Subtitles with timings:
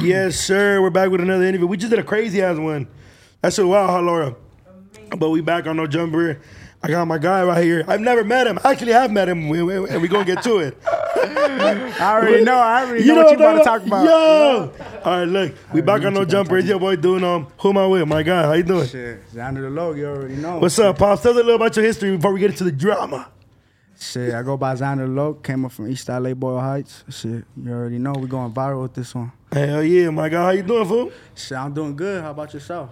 [0.00, 0.80] Yes, sir.
[0.80, 1.66] We're back with another interview.
[1.66, 2.88] We just did a crazy ass one.
[3.42, 4.34] That's a wow, huh, Laura?
[5.16, 6.40] But we back on no jumper.
[6.82, 7.84] I got my guy right here.
[7.86, 8.56] I've never met him.
[8.58, 10.78] Actually, I actually have met him, we- we- and we're gonna get to it.
[10.86, 12.56] I already know.
[12.56, 14.04] I already know what you about to talk about.
[14.06, 14.72] Yo!
[15.04, 16.56] All right, look, we back on no you jumper.
[16.56, 17.48] It's your boy doing um.
[17.58, 18.08] Who am I with?
[18.08, 18.44] My guy.
[18.44, 18.86] How you doing?
[18.88, 20.58] Shit, Xander the Low, you already know.
[20.58, 21.22] What's up, pops?
[21.22, 23.28] Tell us a little about your history before we get into the drama.
[24.00, 25.34] Shit, I go by Xander the Low.
[25.34, 27.04] Came up from East LA, Boyle Heights.
[27.10, 28.12] Shit, you already know.
[28.12, 29.30] We going viral with this one.
[29.52, 30.42] Hell yeah, my guy.
[30.42, 31.12] How you doing, fool?
[31.34, 32.22] Shit, I'm doing good.
[32.22, 32.90] How about yourself?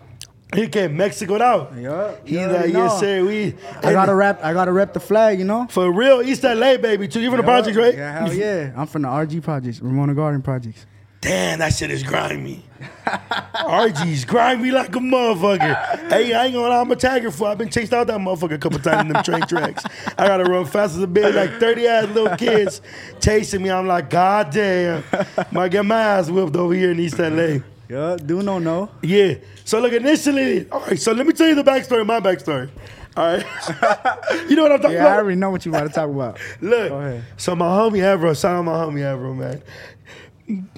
[0.54, 1.74] He came Mexico out.
[1.76, 2.26] Yup.
[2.26, 3.24] He's you like, already yes, sir.
[3.24, 4.44] We I gotta rep.
[4.44, 5.38] I gotta rep the flag.
[5.38, 5.66] You know.
[5.70, 7.08] for real East LA, baby.
[7.08, 7.20] Too.
[7.20, 7.94] You from the projects, right?
[7.94, 8.72] Yeah, hell yeah.
[8.76, 10.84] I'm from the RG projects, Ramona Garden projects.
[11.20, 12.64] Damn, that shit is grimy.
[13.06, 16.10] RG's grimy like a motherfucker.
[16.10, 17.48] hey, I ain't gonna lie, I'm a tagger for.
[17.48, 19.84] I've been chased out that motherfucker a couple times in them train tracks.
[20.16, 22.80] I gotta run fast as a bitch, like 30 ass little kids
[23.20, 23.70] chasing me.
[23.70, 25.02] I'm like, God damn.
[25.50, 27.58] Might get my ass whipped over here in East LA.
[27.88, 28.90] Yeah, do no no.
[29.02, 29.34] Yeah.
[29.64, 32.70] So look, initially, all right, so let me tell you the backstory, my backstory.
[33.16, 33.44] All right.
[34.48, 35.04] you know what I'm talking about?
[35.04, 36.38] Yeah, I already know what you about to talk about.
[36.60, 39.60] Look, so my homie Avro, shout out my homie Avro, man.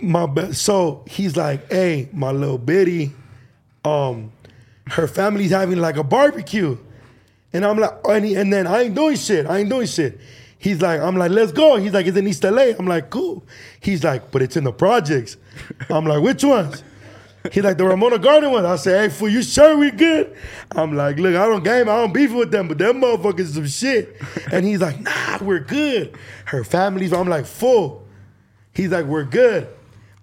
[0.01, 3.13] My be- so he's like, hey, my little bitty,
[3.85, 4.33] um,
[4.89, 6.77] her family's having like a barbecue,
[7.53, 9.47] and I'm like, and, he, and then I ain't doing shit.
[9.47, 10.19] I ain't doing shit.
[10.59, 11.77] He's like, I'm like, let's go.
[11.77, 12.73] He's like, it's in East LA.
[12.79, 13.43] I'm like, cool.
[13.81, 15.39] He's like, but it's in the projects.
[15.89, 16.85] I'm like, which ones?
[17.51, 18.67] He's like the Ramona Garden one.
[18.67, 20.37] I say, hey, fool, you sure we good?
[20.73, 23.67] I'm like, look, I don't game, I don't beef with them, but them motherfuckers some
[23.67, 24.21] shit.
[24.53, 26.15] And he's like, nah, we're good.
[26.45, 28.07] Her family's, I'm like, full.
[28.75, 29.69] He's like, we're good.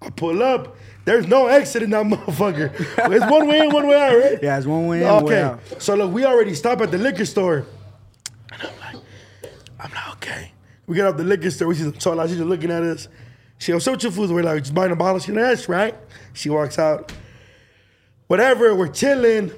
[0.02, 0.76] I pull up.
[1.06, 2.72] There's no exit in that motherfucker.
[3.12, 4.44] It's one way in, one way out, right?
[4.44, 5.59] Yeah, it's one way in, one way out.
[5.80, 7.66] So look, we already stop at the liquor store.
[8.52, 9.03] And I'm like,
[9.80, 10.52] I'm like, okay.
[10.86, 11.70] We get out the liquor store.
[11.70, 13.08] We see some tall She's just looking at us.
[13.58, 14.31] She goes, so what your foods?
[14.31, 15.20] We're like, just buying a bottle.
[15.20, 15.95] She's like, that's right.
[16.34, 17.12] She walks out.
[18.28, 19.52] Whatever, we're chilling.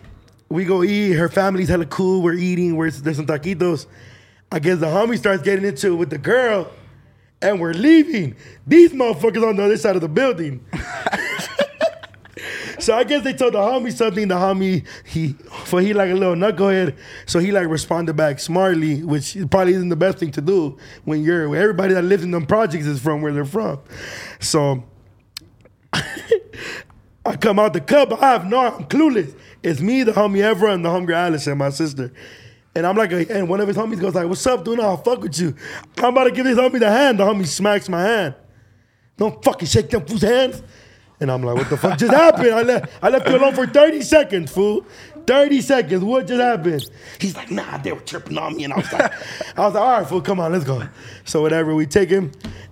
[0.50, 1.14] We go eat.
[1.14, 2.22] Her family's hella cool.
[2.22, 2.76] We're eating.
[2.76, 3.88] We're, there's some taquitos.
[4.52, 6.72] I guess the homie starts getting into it with the girl.
[7.42, 8.36] And we're leaving.
[8.68, 10.66] These motherfuckers on the other side of the building.
[12.80, 14.28] So I guess they told the homie something.
[14.28, 15.34] The homie he
[15.66, 16.96] for he like a little knucklehead,
[17.26, 21.22] so he like responded back smartly, which probably isn't the best thing to do when
[21.22, 23.80] you're everybody that lives in them projects is from where they're from.
[24.40, 24.86] So
[25.94, 28.14] I come out the cup.
[28.14, 29.36] I have no, I'm clueless.
[29.62, 32.14] It's me, the homie Evra, and the homie Alice and my sister.
[32.76, 34.80] And I'm like, and one of his homies goes like, "What's up, dude?
[34.80, 35.56] I'll fuck with you."
[35.98, 37.20] I'm about to give this homie the hand.
[37.20, 38.36] The homie smacks my hand.
[39.18, 40.64] Don't fucking shake them fool's hands.
[41.20, 42.52] And I'm like, what the fuck just happened?
[42.52, 44.86] I left, I left you alone for 30 seconds, fool.
[45.26, 46.04] 30 seconds.
[46.04, 46.90] What just happened?
[47.20, 48.66] He's like, nah, they were tripping on me.
[48.66, 49.12] And I was like,
[49.58, 50.88] I was like, all right, fool, come on, let's go.
[51.26, 52.32] So whatever, we take him.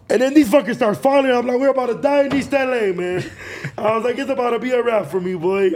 [0.09, 1.31] And then these fuckers start falling.
[1.31, 3.29] I'm like, we're about to die in East LA, man.
[3.77, 5.71] I was like, it's about to be a wrap for me, boy.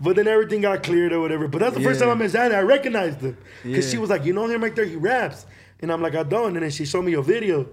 [0.00, 1.48] But then everything got cleared or whatever.
[1.48, 2.54] But that's the first time I met Xander.
[2.54, 3.36] I recognized him.
[3.64, 4.84] Because she was like, you know him right there?
[4.84, 5.46] He raps.
[5.80, 6.54] And I'm like, I don't.
[6.54, 7.68] And then she showed me a video.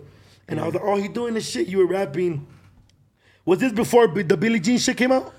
[0.47, 1.67] And I was like, oh, he doing this shit.
[1.67, 2.47] You were rapping.
[3.45, 5.33] Was this before the Billie Jean shit came out?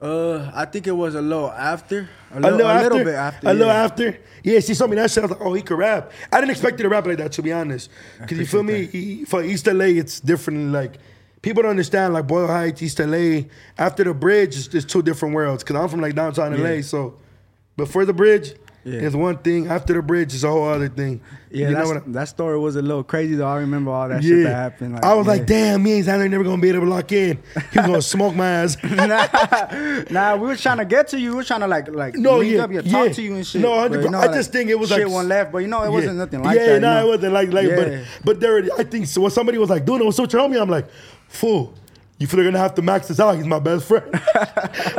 [0.00, 2.08] Uh, I think it was a little after.
[2.32, 3.48] A A little, little, a after, little bit after.
[3.48, 4.18] A little after.
[4.42, 5.18] Yeah, she told me that shit.
[5.24, 6.12] I was like, oh, he could rap.
[6.30, 7.90] I didn't expect you to rap like that, to be honest.
[8.20, 8.86] Because you feel me?
[8.86, 10.70] He, for East LA, it's different.
[10.72, 10.98] Like,
[11.40, 13.42] people don't understand, like, Boyle Heights, East LA.
[13.78, 15.64] After the bridge, it's, it's two different worlds.
[15.64, 16.68] Because I'm from, like, downtown LA.
[16.68, 16.80] Yeah.
[16.82, 17.14] So,
[17.78, 18.54] before the bridge,
[18.86, 19.00] Yeah.
[19.00, 19.66] it's one thing.
[19.66, 21.20] After the bridge, it's a whole other thing.
[21.50, 23.46] Yeah, you know what I- that story was a little crazy though.
[23.48, 24.94] I remember all that shit that happened.
[24.94, 25.32] Like, I was yeah.
[25.32, 27.38] like, damn, me and Xander never gonna be able to lock in.
[27.72, 28.76] He was gonna smoke my ass.
[28.84, 31.30] nah, nah, we were trying to get to you.
[31.30, 33.60] We were trying to like like No, yeah, up, yeah, talk to you and shit.
[33.60, 35.58] No, But, 100 you know, I just think it was shit like- one left, but
[35.58, 36.80] you know it wasn't nothing like yeah, that.
[36.80, 37.06] no, know?
[37.06, 37.76] it wasn't like like Yeah.
[37.76, 40.60] but but there I think so when somebody was like, dude, what's up, your homie?
[40.60, 40.86] I'm like,
[41.28, 41.74] fool.
[42.18, 43.36] You feel they're gonna have to max this out.
[43.36, 44.10] He's my best friend.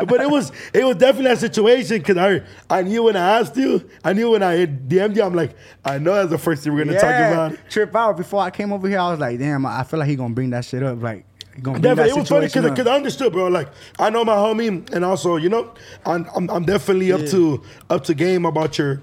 [0.05, 3.57] but it was it was definitely that situation because I I knew when I asked
[3.57, 6.73] you, I knew when I DM'd you, I'm like, I know that's the first thing
[6.73, 7.57] we're gonna talk about.
[7.69, 8.17] trip out.
[8.17, 10.51] Before I came over here, I was like, damn, I feel like he gonna bring
[10.51, 11.01] that shit up.
[11.01, 12.85] Like he gonna bring Definitely, it was funny because.
[12.87, 13.47] I understood, bro.
[13.47, 15.73] Like I know my homie, and also you know,
[16.05, 17.27] I'm I'm, I'm definitely up Yeah.
[17.31, 19.01] to up to game about your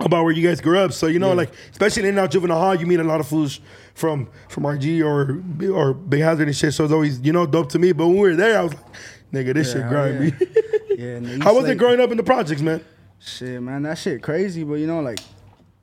[0.00, 0.92] about where you guys grew up.
[0.94, 1.34] So you know, Yeah.
[1.34, 3.60] like especially in our juvenile hall, you meet a lot of fools
[3.94, 5.42] from from RG or
[5.72, 6.74] or Big Hazard and shit.
[6.74, 7.92] So it's always you know dope to me.
[7.92, 8.84] But when we were there, I was like,
[9.32, 10.32] nigga, this Yeah, shit grimy.
[10.90, 12.84] Yeah, in the How was it growing up in the projects, man?
[13.20, 14.64] Shit, man, that shit crazy.
[14.64, 15.18] But you know, like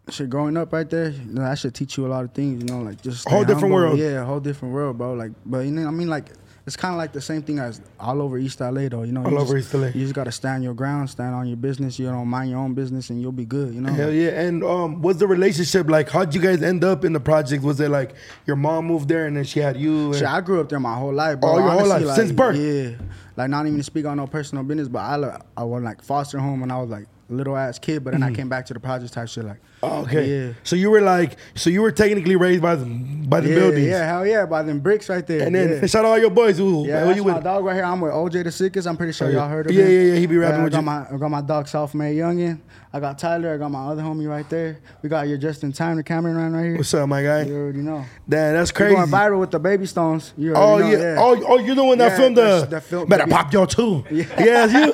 [0.10, 2.63] shit growing up right there, you know, that should teach you a lot of things.
[2.63, 3.78] You know, like just a Whole different humble.
[3.78, 4.00] world.
[4.00, 5.14] Yeah, a whole different world, bro.
[5.14, 6.25] Like, but you know, I mean, like.
[6.68, 9.02] It's kind of like the same thing as all over East LA, though.
[9.02, 9.88] You know, All you over just, East LA.
[9.88, 11.98] You just gotta stand your ground, stand on your business.
[11.98, 13.74] You know, mind your own business, and you'll be good.
[13.74, 13.92] You know.
[13.92, 14.30] Hell yeah!
[14.42, 16.10] And um, what's the relationship like?
[16.10, 17.63] How'd you guys end up in the project?
[17.63, 18.13] Was it like
[18.46, 20.13] your mom moved there and then she had you?
[20.13, 21.52] Shit, I grew up there my whole life, bro.
[21.54, 22.56] Oh, your whole Honestly, life, since birth?
[22.58, 22.98] Yeah.
[23.38, 26.38] like not even to speak on no personal business, but I I went like foster
[26.38, 28.36] home when I was like little ass kid, but then I mm-hmm.
[28.36, 29.60] came back to the projects type shit like.
[29.83, 30.48] Oh, okay.
[30.48, 30.54] Yeah.
[30.63, 33.88] So you were like, so you were technically raised by the by the yeah, buildings.
[33.88, 35.42] yeah, hell yeah, by them bricks right there.
[35.48, 35.86] And then yeah.
[35.88, 36.57] shout out all your boys.
[36.57, 37.44] Who, Yeah, who that's you my with?
[37.44, 37.83] dog right here.
[37.86, 38.88] I'm with OJ the Sickest.
[38.88, 39.92] I'm pretty sure Oh, y'all heard of Yeah, him.
[39.92, 40.19] yeah, yeah, yeah.
[40.19, 40.86] he be rapping I with got you.
[40.86, 42.60] My, I got my dog South May Youngin.
[42.94, 43.54] I got Tyler.
[43.54, 44.80] I got my other homie right there.
[45.01, 46.78] We got your just in time, the cameraman right here.
[46.78, 47.44] What's up, my guy?
[47.44, 48.06] You already know.
[48.28, 48.95] Damn, that's crazy.
[48.95, 50.33] going viral with the baby stones.
[50.38, 51.16] You Oh already yeah.
[51.16, 52.68] know, Oh, oh, you're the one that Yeah, filmed the.
[52.69, 54.04] that film- Better the- pop y'all too.
[54.12, 54.25] Yeah.
[54.44, 54.94] Yeah, you.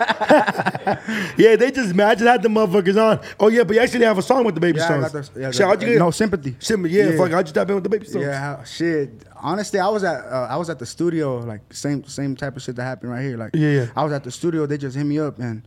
[1.38, 3.20] yeah, they just man, I just had the motherfuckers on.
[3.40, 5.30] Oh yeah, but you actually have a song with the Baby Yeah, I got the,
[5.40, 6.00] yeah, Shit, how'd you get?
[6.00, 6.56] no sympathy.
[6.60, 7.18] Simba, yeah, Yeah.
[7.18, 8.26] fuck, how'd you tap in with the Baby Stones?
[8.26, 9.12] Yeah, how, shit.
[9.36, 12.62] Honestly, I was at uh, I was at the studio, like same same type of
[12.62, 13.38] shit that happened right here.
[13.38, 13.86] Like, Yeah, yeah.
[13.96, 14.66] I was at the studio.
[14.66, 15.62] They just hit me up and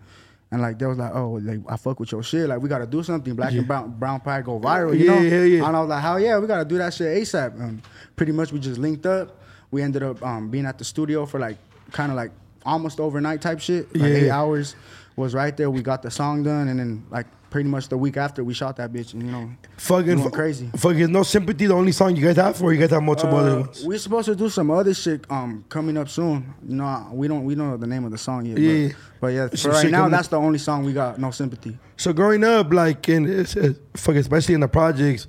[0.52, 2.48] and like they was like, oh, like I fuck with your shit.
[2.48, 3.34] Like we gotta do something.
[3.34, 4.98] Black and brown brown pride go viral.
[4.98, 5.20] You Yeah, know?
[5.20, 5.66] yeah, yeah.
[5.66, 7.60] And I was like, hell yeah, we gotta do that shit asap.
[7.60, 7.82] And
[8.16, 9.36] pretty much we just linked up.
[9.70, 11.56] We ended up um, being at the studio for like
[11.92, 12.32] kind of like
[12.66, 13.94] almost overnight type shit.
[13.94, 14.36] Like Yeah, eight yeah.
[14.40, 14.74] hours
[15.16, 15.70] was right there.
[15.70, 18.76] We got the song done, and then like pretty much the week after we shot
[18.76, 19.12] that bitch.
[19.12, 20.70] And you know, Fucking we crazy.
[20.76, 21.66] Fucking no sympathy.
[21.66, 23.84] The only song you guys have, or you guys have multiple other Uh, ones.
[23.84, 26.54] We're supposed to do some other shit um coming up soon.
[26.66, 28.58] You know, we don't we don't know the name of the song yet.
[28.58, 28.88] Yeah.
[28.88, 31.18] But, but yeah, for right now, that's the only song we got.
[31.18, 31.78] No sympathy.
[31.96, 35.26] So growing up, like in it's, it's, fuck, especially in the projects,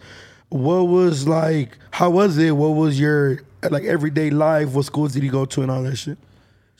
[0.49, 1.77] what was like?
[1.91, 2.51] How was it?
[2.51, 4.69] What was your like everyday life?
[4.69, 6.17] What schools did you go to and all that shit?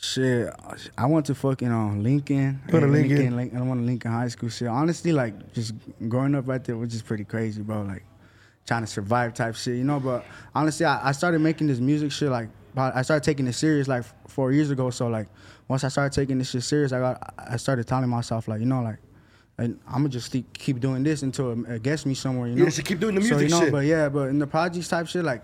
[0.02, 0.52] Shit,
[0.98, 2.60] I went to fucking um, Lincoln.
[2.66, 3.36] Go to Yeah, Lincoln.
[3.36, 4.48] Link- I went to Lincoln High School.
[4.48, 5.74] Shit, honestly, like just
[6.08, 7.82] growing up right there was just pretty crazy, bro.
[7.82, 8.02] Like
[8.66, 10.00] trying to survive type shit, you know.
[10.00, 10.24] But
[10.56, 14.04] honestly, I, I started making this music shit like I started taking it serious like
[14.28, 14.90] four years ago.
[14.90, 15.28] So like
[15.68, 18.66] once I started taking this shit serious, I got I started telling myself like you
[18.66, 18.98] know like.
[19.58, 22.64] And I'm gonna just keep, doing this until it, gets me somewhere, you know.
[22.64, 23.70] Yeah, so keep doing the So, music you know, shit.
[23.70, 25.42] But yeah, but in the projects type shit, like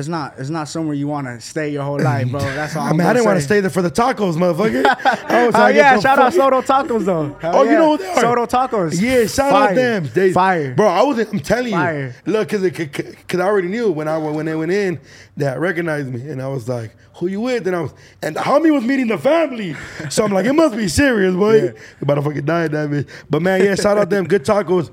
[0.00, 2.40] it's not it's not somewhere you want to stay your whole life, bro.
[2.58, 2.82] That's all.
[2.82, 4.82] I I'm mean, I didn't want to stay there for the tacos, motherfucker.
[5.46, 7.34] Was Oh yeah, shout out Soto Tacos though.
[7.40, 8.20] Hell Oh, you know who they are?
[8.20, 9.00] Soto Tacos.
[9.00, 9.68] Yeah, shout Fire.
[9.68, 10.10] out them.
[10.12, 10.74] They, Fire.
[10.74, 10.88] bro.
[10.88, 11.18] I was.
[11.20, 12.14] I'm telling Fire.
[12.26, 14.98] you, look, cause, it- cause, I already knew when I when they went in
[15.36, 18.40] that recognized me, and I was like, "Who you with?" And I was, and the
[18.40, 19.76] homie was meeting the family,
[20.08, 21.62] so I'm like, it must be serious, boy.
[21.64, 21.70] Yeah.
[22.00, 23.08] About to fucking die, that bitch.
[23.28, 24.24] But man, yeah, shout out them.
[24.26, 24.90] Good tacos,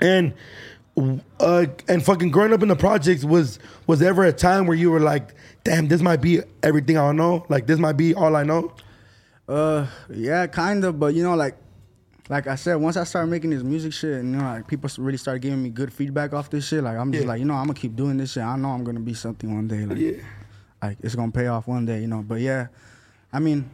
[0.00, 0.32] and
[0.96, 4.90] uh, and fucking growing up in the projects was was ever a time where you
[4.90, 5.34] were like,
[5.64, 8.72] damn, this might be everything I don't know, like this might be all I know.
[9.48, 11.56] Uh, yeah, kind of, but you know, like,
[12.28, 14.88] like I said, once I started making this music shit, and you know, like people
[14.98, 16.82] really started giving me good feedback off this shit.
[16.84, 17.28] Like I'm just Yeah.
[17.30, 18.42] like, you know, I'm gonna keep doing this shit.
[18.42, 19.84] I know I'm gonna be something one day.
[19.86, 20.12] Like, Yeah.
[20.82, 22.22] like it's gonna pay off one day, you know.
[22.22, 22.68] But yeah,
[23.32, 23.68] I mean,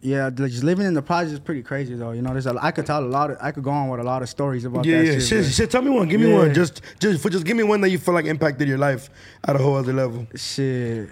[0.00, 2.12] yeah, just living in the project is pretty crazy though.
[2.12, 4.00] You know, there's a I could tell a lot of I could go on with
[4.00, 5.12] a lot of stories about Yeah, that yeah.
[5.14, 5.22] shit.
[5.22, 6.08] Shit, shit, tell me one.
[6.08, 6.36] Give me Yeah.
[6.38, 6.54] one.
[6.54, 9.10] Just, just, for, just give me one that you feel like impacted your life
[9.46, 10.26] at a whole other level.
[10.36, 11.08] Shit.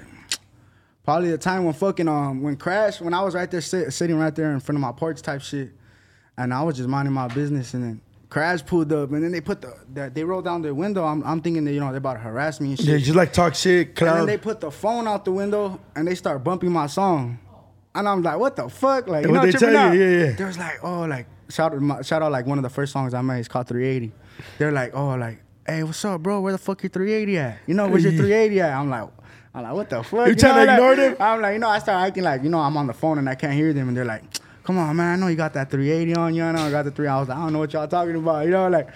[1.04, 4.18] Probably the time when fucking um when Crash when I was right there sit, sitting
[4.18, 5.70] right there in front of my porch type shit,
[6.36, 9.40] and I was just minding my business and then Crash pulled up and then they
[9.40, 11.04] put the, the they rolled down the window.
[11.04, 12.88] I'm I'm thinking that you know they're about to harass me and shit.
[12.88, 16.08] Yeah, just like talk shit, and then they put the phone out the window and
[16.08, 17.38] they start bumping my song,
[17.96, 19.06] and I'm like, what the fuck?
[19.08, 19.92] Like you What know, they tell out.
[19.94, 20.02] you?
[20.02, 20.32] Yeah, yeah.
[20.32, 23.14] They was like, oh, like shout out shout out like one of the first songs
[23.14, 23.40] I made.
[23.40, 24.12] is called 380.
[24.58, 26.40] They're like, oh, like hey, what's up, bro?
[26.40, 27.58] Where the fuck your 380 at?
[27.66, 28.72] You know, where's your 380 at?
[28.76, 29.08] I'm like.
[29.54, 30.28] I'm like, what the fuck?
[30.28, 31.16] You trying know, to like- ignore them?
[31.18, 33.26] I'm like, you know, I start acting like, you know, I'm on the phone and
[33.26, 34.22] I can't hear them, and they're like,
[34.64, 36.44] come on, man, I know you got that 380 on you.
[36.44, 37.06] I know I got the three.
[37.06, 38.88] I was like, I don't know what y'all talking about, you know, like.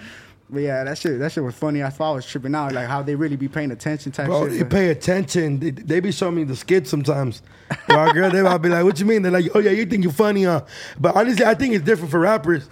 [0.53, 1.81] But yeah, that shit, that shit was funny.
[1.81, 4.49] I thought I was tripping out, like how they really be paying attention type Bro,
[4.49, 4.51] shit.
[4.57, 5.59] they but- pay attention.
[5.59, 7.41] They, they be showing me the skits sometimes.
[7.89, 10.03] Our girl, they might be like, "What you mean?" They're like, "Oh yeah, you think
[10.03, 10.65] you're funny, huh?"
[10.99, 12.69] But honestly, I think it's different for rappers.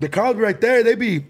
[0.00, 1.24] The college right there, they be,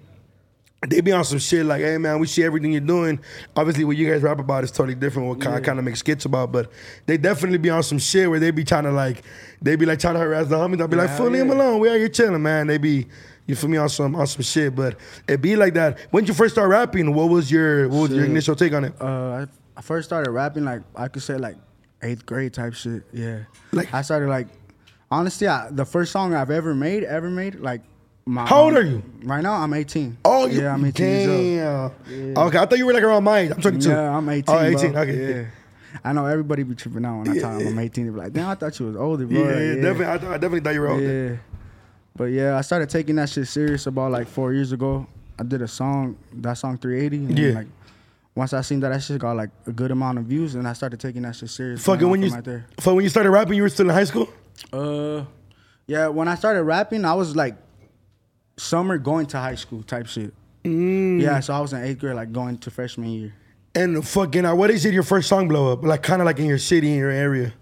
[0.88, 3.20] they be on some shit like, "Hey man, we see everything you're doing."
[3.54, 5.28] Obviously, what you guys rap about is totally different.
[5.28, 6.72] What I kind of make skits about, but
[7.04, 9.22] they definitely be on some shit where they be trying to like,
[9.60, 10.80] they be like trying to harass the homies.
[10.80, 11.78] I'll be like, Yeah, "Fool, leave him alone.
[11.78, 13.06] We out here chilling, man." They be.
[13.46, 14.96] You feel me on some on some shit, but
[15.28, 15.98] it be like that.
[16.10, 18.94] When you first start rapping, what was your what was your initial take on it?
[19.00, 19.46] Uh, I,
[19.76, 21.56] I first started rapping like I could say like
[22.02, 23.02] eighth grade type shit.
[23.12, 23.40] Yeah,
[23.72, 24.46] Like- I started like
[25.10, 27.82] honestly, I, the first song I've ever made, ever made, like
[28.24, 28.46] my.
[28.46, 29.02] How old um, are you?
[29.24, 30.18] Right now, I'm 18.
[30.24, 31.92] Oh, you, yeah, I'm 18 years old.
[32.08, 32.38] damn.
[32.46, 33.50] Okay, I thought you were like around my age.
[33.50, 33.88] I'm 22.
[33.88, 34.54] Yeah, I'm 18.
[34.54, 34.92] Oh, 18.
[34.92, 35.00] bro.
[35.02, 35.34] Okay.
[35.40, 35.44] Yeah.
[36.04, 38.06] I know everybody be tripping out when I tell them I'm 18.
[38.06, 39.38] They be like, damn, I thought you was older, bro.
[39.38, 40.06] Yeah, Like, definitely.
[40.06, 41.30] I, th- I definitely thought you were older.
[41.32, 41.36] Yeah.
[42.14, 45.06] But yeah, I started taking that shit serious about like four years ago.
[45.38, 47.16] I did a song, that song 380.
[47.26, 47.54] And Yeah.
[47.60, 47.66] like
[48.34, 50.72] once I seen that that shit got like a good amount of views, and I
[50.74, 51.82] started taking that shit serious.
[51.84, 52.66] Fucking when you, right there.
[52.80, 54.28] fuck, when you started rapping, you were still in high school.
[54.72, 55.24] Uh,
[55.86, 57.56] yeah, when I started rapping, I was like
[58.56, 60.32] summer going to high school type shit.
[60.64, 61.20] Mm.
[61.20, 63.34] Yeah, so I was in eighth grade, like going to freshman year.
[63.74, 64.92] And fucking, uh, what is it?
[64.94, 65.82] Your first song blow up?
[65.82, 67.54] Like kind of like in your city, in your area.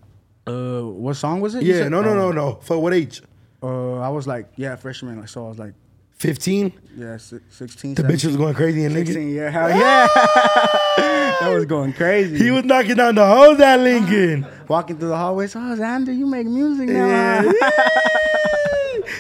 [0.47, 1.63] Uh, what song was it?
[1.63, 1.91] Yeah, said?
[1.93, 2.55] no, no, Oh, no, no.
[2.63, 3.23] For what age?
[3.63, 5.19] Uh, I was like, yeah, freshman.
[5.21, 5.75] Like, so I was like,
[6.17, 6.73] 15?
[6.97, 7.95] yeah, si- 16.
[7.95, 9.15] The bitch was going crazy and Lincoln.
[9.15, 10.07] 16, yeah, hell yeah.
[11.41, 12.37] that was going crazy.
[12.39, 14.47] He was knocking down the hoes at Lincoln.
[14.69, 15.81] walking through the hallway, hallways.
[15.81, 17.07] Oh, Xander, you make music now.
[17.07, 17.53] Yeah.
[17.57, 18.07] huh?"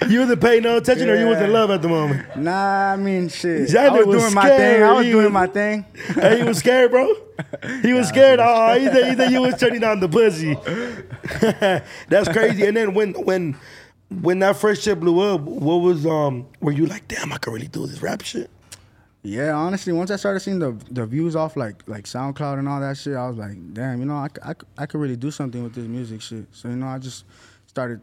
[0.08, 2.36] you wasn't paying no attention or you was in love at the moment.
[2.36, 3.68] Nah, I mean, shit.
[3.68, 4.82] Xander I was, was doing my thing.
[4.82, 5.04] I was.
[5.06, 5.86] He doing was- my thing.
[6.14, 7.14] hey, he was scared, bro.
[7.82, 8.40] He was scared.
[8.42, 10.54] Oh, he said, he said you was turning down the pussy.
[12.08, 12.66] That's crazy.
[12.66, 13.56] And then when when
[14.10, 16.46] when that first shit blew up, what was um?
[16.60, 18.50] Were you like, damn, I could really do this rap shit?
[19.22, 22.80] Yeah, honestly, once I started seeing the the views off like like SoundCloud and all
[22.80, 25.62] that shit, I was like, damn, you know, I, I, I could really do something
[25.62, 26.46] with this music shit.
[26.52, 27.24] So you know, I just
[27.66, 28.00] started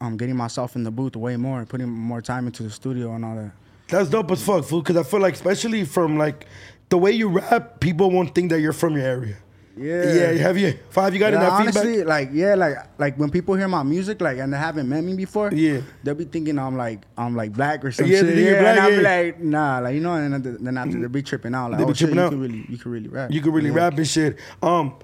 [0.00, 3.24] um getting myself in the booth way more putting more time into the studio and
[3.24, 3.52] all that.
[3.88, 4.82] That's dope as fuck, fool.
[4.82, 6.46] Because I feel like, especially from like
[6.88, 9.36] the way you rap, people won't think that you're from your area.
[9.76, 10.12] Yeah.
[10.12, 10.32] Yeah.
[10.42, 11.14] Have you five?
[11.14, 12.06] You got Yeah, that honestly, feedback?
[12.08, 15.14] like yeah, like like when people hear my music, like and they haven't met me
[15.14, 15.80] before, Yeah.
[16.02, 18.36] they'll be thinking I'm like I'm like black or some Yeah, shit.
[18.38, 21.22] yeah, black, and I'll be like, nah, like you know, and then, after they be
[21.22, 22.30] tripping out, like They be oh shit, tripping you out.
[22.30, 23.30] can really you can really rap.
[23.30, 23.76] You could really Yeah.
[23.76, 24.38] rap and shit.
[24.62, 24.94] Um,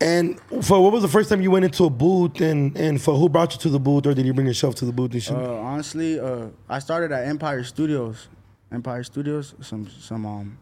[0.00, 3.14] and for what was the first time you went into a booth, and and for
[3.16, 5.22] who brought you to the booth, or did you bring yourself to the booth and
[5.22, 5.36] shit?
[5.36, 8.28] Uh, honestly, uh, I started at Empire Studios.
[8.72, 10.58] Empire Studios, some some um.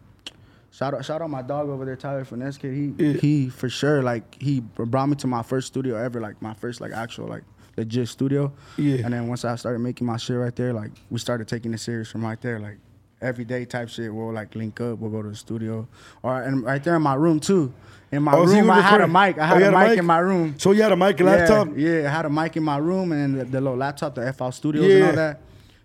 [0.80, 2.72] Shout out, shout out my dog over there, Tyler Finesse kid.
[2.72, 3.12] He Yeah.
[3.20, 6.80] he for sure like he brought me to my first studio ever, like my first
[6.80, 7.42] like actual like
[7.76, 8.50] legit studio.
[8.78, 9.04] Yeah.
[9.04, 11.80] And then once I started making my shit right there, like we started taking it
[11.80, 12.78] serious from right there, like
[13.20, 14.10] everyday type shit.
[14.14, 15.86] We'll like link up, we'll go to the studio,
[16.22, 17.74] or and right there in my room too.
[18.10, 19.36] In my Oh, room, I oh, had a mic.
[19.36, 20.54] I Oh, had you a mic in my room.
[20.56, 21.68] So you had a mic and laptop.
[21.76, 24.32] Yeah, yeah, I had a mic in my room and the, the little laptop, the
[24.32, 25.40] FL Studios and all that,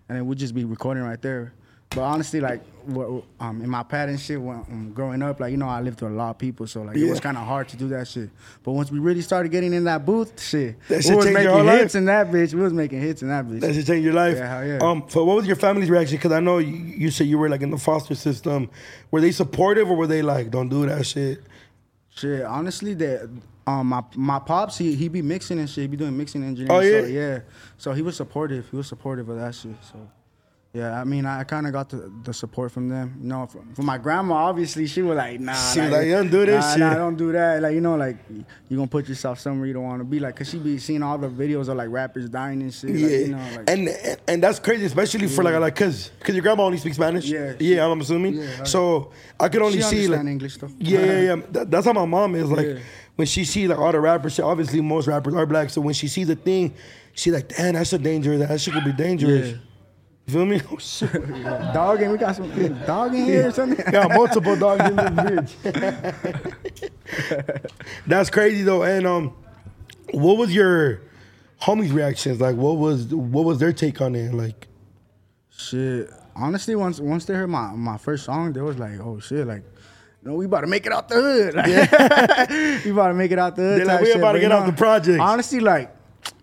[0.08, 1.52] and then we'd just be recording right there.
[1.90, 5.50] But honestly, like, what, um, in my pad and shit, when um, growing up, like
[5.50, 7.44] you know, I lived with a lot of people, so like it was kind of
[7.46, 8.28] hard to do that shit.
[8.62, 11.42] But once we really started getting in that booth, shit, That we shit was changed
[11.42, 11.98] your making hits life?
[11.98, 12.54] in that bitch.
[12.54, 13.60] We was making hits in that bitch.
[13.60, 14.36] That should change your life.
[14.36, 14.78] Yeah, hell yeah.
[14.82, 16.16] Um, so what was your family's reaction?
[16.18, 18.68] Because I know you, you said you were like in the foster system.
[19.10, 21.42] Were they supportive or were they like, don't do that shit?
[22.10, 23.30] Shit, honestly, that
[23.66, 25.82] um my my pops he he be mixing and shit.
[25.82, 26.76] He be doing mixing engineering.
[26.76, 27.00] Oh, yeah?
[27.00, 27.38] So, yeah.
[27.78, 28.68] So he was supportive.
[28.70, 29.74] He was supportive of that shit.
[29.92, 30.08] So.
[30.76, 33.18] Yeah, I mean, I kind of got the, the support from them.
[33.22, 35.54] You know, from, from my grandma, obviously, she was like, nah.
[35.54, 37.62] She was like, you "Don't do this nah, shit." Nah, don't do that.
[37.62, 38.18] Like, you know, like,
[38.68, 40.20] you're going to put yourself somewhere you don't want to be.
[40.20, 42.90] Like, because she be seeing all the videos of, like, rappers dying and shit.
[42.90, 46.10] Yeah, Like, you know, like, and, and and that's crazy, especially for like like cause
[46.20, 47.24] cause your grandma only speaks Spanish.
[47.24, 47.54] Yeah.
[47.58, 48.34] yeah, I'm assuming.
[48.34, 48.66] Yeah, right.
[48.66, 50.68] so I could only see like English, though.
[50.78, 51.42] Yeah, yeah, yeah.
[51.52, 52.50] That- that's how my mom is.
[52.50, 52.78] Like Yeah.
[53.14, 55.70] when she see like all the rappers, she, obviously most rappers are black.
[55.70, 56.74] So when she sees the thing,
[57.14, 58.36] she like, damn, that's a danger.
[58.36, 59.54] That shit could be dangerous.
[60.26, 60.26] Yeah.
[60.26, 60.60] You feel me?
[60.72, 61.12] Oh shit.
[61.72, 62.50] Dog, and we got some
[62.84, 63.84] dog in here or something.
[63.92, 65.52] Got multiple dogs in this bitch.
[68.06, 68.82] That's crazy though.
[68.82, 69.34] And um,
[70.10, 71.00] what was your
[71.62, 72.40] homies' reactions?
[72.40, 74.32] Like, what was what was their take on it?
[74.34, 74.68] Like,
[75.50, 76.10] Shit.
[76.34, 79.62] Honestly, once once they heard my my first song, they was like, "Oh shit!" Like,
[80.22, 81.54] no, we about to make it out the hood.
[81.54, 83.78] Like, we about to make it out the hood.
[83.78, 84.16] They're like, "We shit.
[84.16, 85.18] about to But, get off know, the project.
[85.18, 85.95] Honestly, like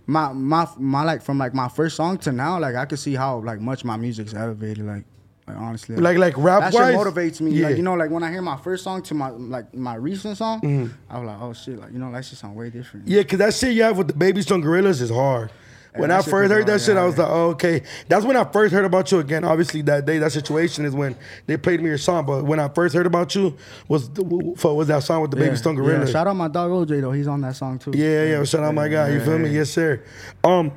[0.06, 3.16] my my my like from like my first song to now, like I could see
[3.16, 4.86] how like much my music's elevated.
[4.86, 5.06] Like,
[5.48, 6.94] like honestly, Like- like rap that wise?
[6.94, 7.52] shit motivates me.
[7.52, 7.68] Yeah.
[7.68, 10.38] Like you know, like when I hear my first song to my like my recent
[10.38, 10.94] song, Mm-hmm.
[11.10, 13.08] I was like, "Oh shit!" Like you know, that shit sound way different.
[13.08, 15.52] yeah, cause that shit you have with the Baby Stone Gorillas is hard.
[15.96, 17.84] When I first heard that shit, I was like, oh, okay.
[18.08, 19.44] That's when I first heard about you again.
[19.44, 22.26] Obviously, that day, that situation is when they played me your song.
[22.26, 23.56] But when I first heard about you,
[23.88, 25.84] was the, for was that song with the Baby Stone yeah.
[25.84, 26.12] Gorillas?
[26.12, 27.12] Shout out my dog OJ though.
[27.12, 27.92] He's on that song too.
[27.94, 28.44] Yeah, yeah.
[28.44, 29.10] Shout out my guy.
[29.10, 29.50] You Yeah, feel me?
[29.50, 30.04] Yes, sir.
[30.44, 30.72] Um,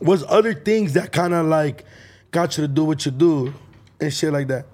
[0.00, 1.84] was other things that kind of like
[2.30, 3.52] got you to do what you do
[4.00, 4.66] and shit like that.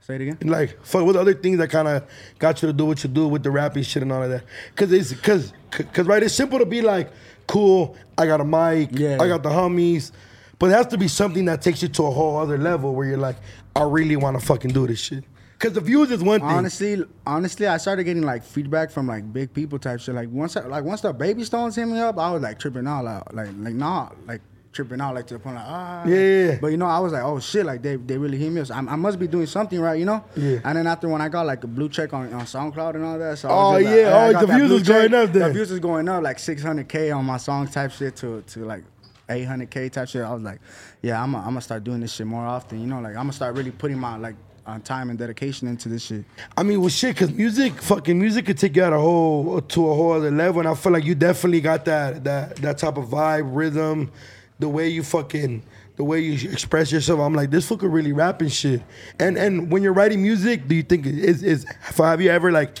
[0.00, 0.38] Say it again.
[0.44, 2.04] Like, fuck, what other things that kind of
[2.38, 4.44] got you to do what you do with the rapping shit and all of that?
[4.76, 7.10] Cause it's cause cause right, it's simple to be like,
[7.46, 7.96] cool.
[8.18, 8.90] I got a mic.
[8.92, 9.18] Yeah.
[9.20, 10.12] I got the homies.
[10.58, 13.06] But it has to be something that takes you to a whole other level where
[13.06, 13.36] you're like,
[13.74, 15.24] I really want to fucking do this shit.
[15.58, 16.50] Cause the views is one thing.
[16.50, 20.14] Honestly, honestly, I started getting like feedback from like big people type shit.
[20.14, 22.86] Like once, I, like once the baby stones hit me up, I was like tripping
[22.86, 24.42] all out, like like like nah, like
[24.76, 26.04] tripping out, like to the point like ah.
[26.06, 26.58] Yeah, yeah, yeah.
[26.60, 28.64] But you know, I was like, oh shit, like they they really hit me.
[28.64, 30.22] So I, I must be doing something right, you know.
[30.36, 30.60] Yeah.
[30.64, 33.18] And then after when I got like a blue check on, on SoundCloud and all
[33.18, 34.38] that, so I Oh, was just like, yeah.
[34.40, 35.48] Oh, the views is going up there.
[35.48, 38.84] The views is going up like 600k on my songs type shit to to like.
[39.28, 40.22] 800k type shit.
[40.22, 40.60] I was like,
[41.02, 42.80] yeah, I'm gonna start doing this shit more often.
[42.80, 45.88] You know, like I'm gonna start really putting my like uh, time and dedication into
[45.88, 46.24] this shit.
[46.56, 49.90] I mean, well, shit, cause music, fucking music, could take you out a whole to
[49.90, 52.96] a whole other level, and I feel like you definitely got that that that type
[52.98, 54.12] of vibe, rhythm,
[54.58, 55.62] the way you fucking,
[55.96, 57.20] the way you express yourself.
[57.20, 58.82] I'm like, this fucker really rap and shit.
[59.20, 61.64] And and when you're writing music, do you think is is
[61.96, 62.78] have you ever like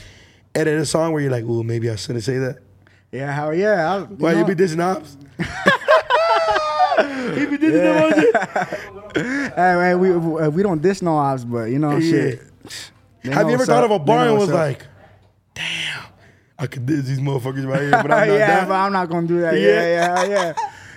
[0.54, 2.58] edited a song where you're like, oh, maybe I shouldn't say that?
[3.12, 3.94] Yeah, hell yeah.
[3.94, 5.16] I, you Why you be dissing ops?
[7.38, 8.36] he be dissing them on shit.
[9.54, 10.10] hey, man, we
[10.50, 12.10] we- don't diss no ops, but you know Yeah.
[12.10, 12.42] shit.
[13.22, 13.90] They Have know you ever thought up.
[13.90, 14.54] of a bar and was up.
[14.54, 14.86] like,
[15.54, 16.04] damn,
[16.58, 19.26] I could diss these motherfuckers right here, but I'm not yeah, but I'm not gonna
[19.26, 19.54] do that.
[19.54, 19.60] Yeah.
[19.68, 20.52] Yeah, yeah, yeah.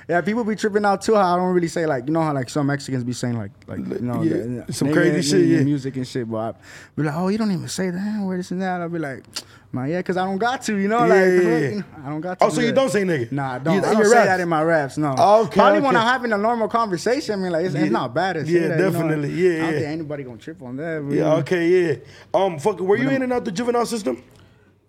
[0.10, 1.14] Yeah, people be tripping out too.
[1.14, 3.52] How I don't really say like you know how like some Mexicans be saying like
[3.68, 5.60] like you know Yeah, the- some crazy shit, yeah.
[5.62, 6.28] music and shit.
[6.28, 6.60] But I
[6.98, 8.26] be like, oh, you don't even say that.
[8.26, 8.82] Where this and that.
[8.82, 9.24] I'll be like,
[9.72, 10.76] man, yeah, because I don't got to.
[10.78, 12.46] You know, like Yeah, yeah, you know, I don't got to.
[12.46, 12.74] Oh, so you that.
[12.76, 13.32] don't say nigga?
[13.32, 13.78] Nah, I don't.
[13.78, 14.26] in I don't say raps?
[14.30, 14.98] that in my raps.
[14.98, 15.12] No.
[15.12, 15.98] Okay, Probably when okay.
[15.98, 17.36] I'm having a normal conversation.
[17.36, 17.82] I mean, like it's, Yeah.
[17.82, 18.80] it's not bad say Yeah, that.
[18.80, 18.92] you know?
[18.92, 19.30] definitely.
[19.34, 19.80] Yeah, I don't yeah.
[19.82, 21.04] think anybody gonna trip on that.
[21.08, 21.96] you Yeah, okay, yeah.
[22.34, 24.24] Um, fuck, were you in and out the juvenile system?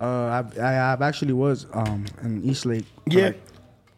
[0.01, 2.85] Uh, I, I I've actually was um in East Lake.
[3.05, 3.25] Yeah.
[3.25, 3.41] like,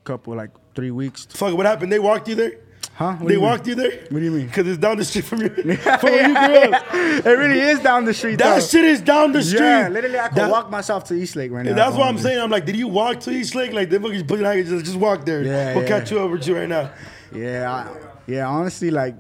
[0.04, 1.26] couple like three weeks.
[1.30, 1.92] Fuck, what happened?
[1.92, 2.54] They walked you there?
[2.96, 3.14] Huh?
[3.14, 3.50] What they you mean?
[3.50, 3.92] walked you there?
[4.10, 4.46] What do you mean?
[4.46, 5.50] Because it's down the street from you.
[5.78, 6.84] from where you grew up.
[6.94, 8.36] it really is down the street.
[8.36, 8.66] That though.
[8.66, 9.62] shit is down the street.
[9.62, 11.74] Yeah, literally, I could That- walk myself to East Lake right now.
[11.74, 12.40] That's what I'm saying.
[12.40, 13.74] I'm like, did you walk to East Lake?
[13.74, 15.42] Like, they fucking put like, just, just walk there.
[15.42, 15.90] Yeah, we'll yeah.
[15.90, 16.92] catch you over to you right now.
[17.34, 18.48] Yeah, I, yeah.
[18.48, 19.16] Honestly, like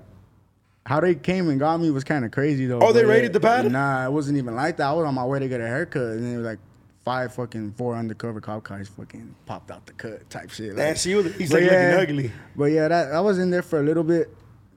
[0.86, 2.80] how they came and got me was kind of crazy though.
[2.80, 3.72] Oh, they raided yeah, the pad?
[3.72, 4.88] Nah, it wasn't even like that.
[4.88, 6.60] I was on my way to get a haircut, and they were like
[7.04, 10.76] five fucking four undercover cop cars fucking popped out the cut type shit.
[10.76, 12.32] Like, you was- but Lake yeah, looking ugly.
[12.56, 14.34] But yeah, that I was in there for a little bit.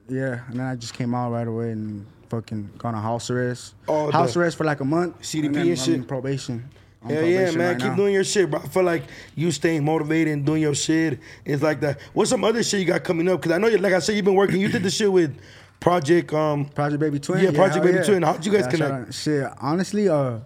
[0.09, 3.75] Yeah, and then I just came out right away and fucking gone on house arrest.
[3.87, 5.21] Oh, house arrest for like a month.
[5.21, 6.07] CDP and, then and shit.
[6.07, 6.69] probation.
[7.07, 7.57] Yeah, yeah, man.
[7.57, 7.95] right Keep now.
[7.95, 8.59] doing your shit, bro.
[8.59, 9.03] I feel like
[9.35, 11.19] you staying motivated and doing your shit.
[11.45, 11.99] It's like that.
[12.13, 13.39] What's some other shit you got coming up?
[13.41, 14.59] Because I know, you, like I said, you've been working.
[14.59, 15.37] You did the shit with
[15.79, 16.33] Project.
[16.33, 17.43] Um, Project Baby Twin.
[17.43, 18.23] Yeah, Project hell Baby Twin.
[18.23, 19.13] How'd you guys shout connect?
[19.13, 20.39] Shit, honestly, uh,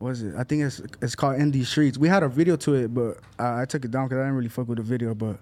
[0.00, 0.34] was it?
[0.36, 1.98] I think it's it's called Indie Streets.
[1.98, 4.36] We had a video to it, but I, I took it down because I didn't
[4.36, 5.14] really fuck with the video.
[5.14, 5.38] But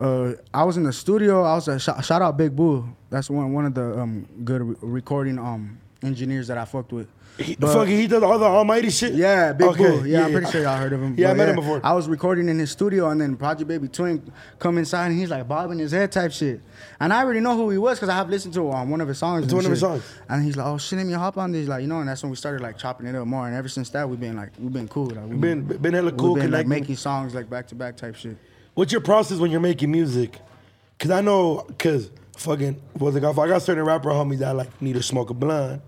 [0.00, 1.42] uh, I was in the studio.
[1.42, 2.94] I was a shout, shout out Big Boo.
[3.10, 7.08] That's one one of the um good re- recording um engineers that I fucked with.
[7.38, 9.12] he, But- fucking, he does all the almighty shit.
[9.14, 10.08] yeah, Big Okay, Boo.
[10.08, 11.14] Yeah, I'm pretty sure y'all heard of him.
[11.18, 11.80] Yeah, I But met him before.
[11.84, 15.28] I was recording in his studio, and then Project Baby Twin come inside, and he's
[15.30, 16.60] like bobbing his head type shit.
[16.98, 19.08] And I already know who he was because I have listened to um, one of
[19.08, 19.44] his songs.
[19.44, 20.02] It's and one of his songs.
[20.30, 22.22] And he's like, "Oh shit, let me hop on this." Like, you know, and that's
[22.22, 23.46] when we started like chopping it up more.
[23.46, 25.06] And ever since that, we've been like, we've been cool.
[25.06, 26.34] Like, we've Been been hella we've cool.
[26.36, 28.36] been like making songs like back to back type shit.
[28.74, 30.38] What's your process when you're making music?
[30.98, 33.24] Cause I know, cause fucking was it?
[33.24, 35.82] I got certain rapper homies that like need to smoke a blunt.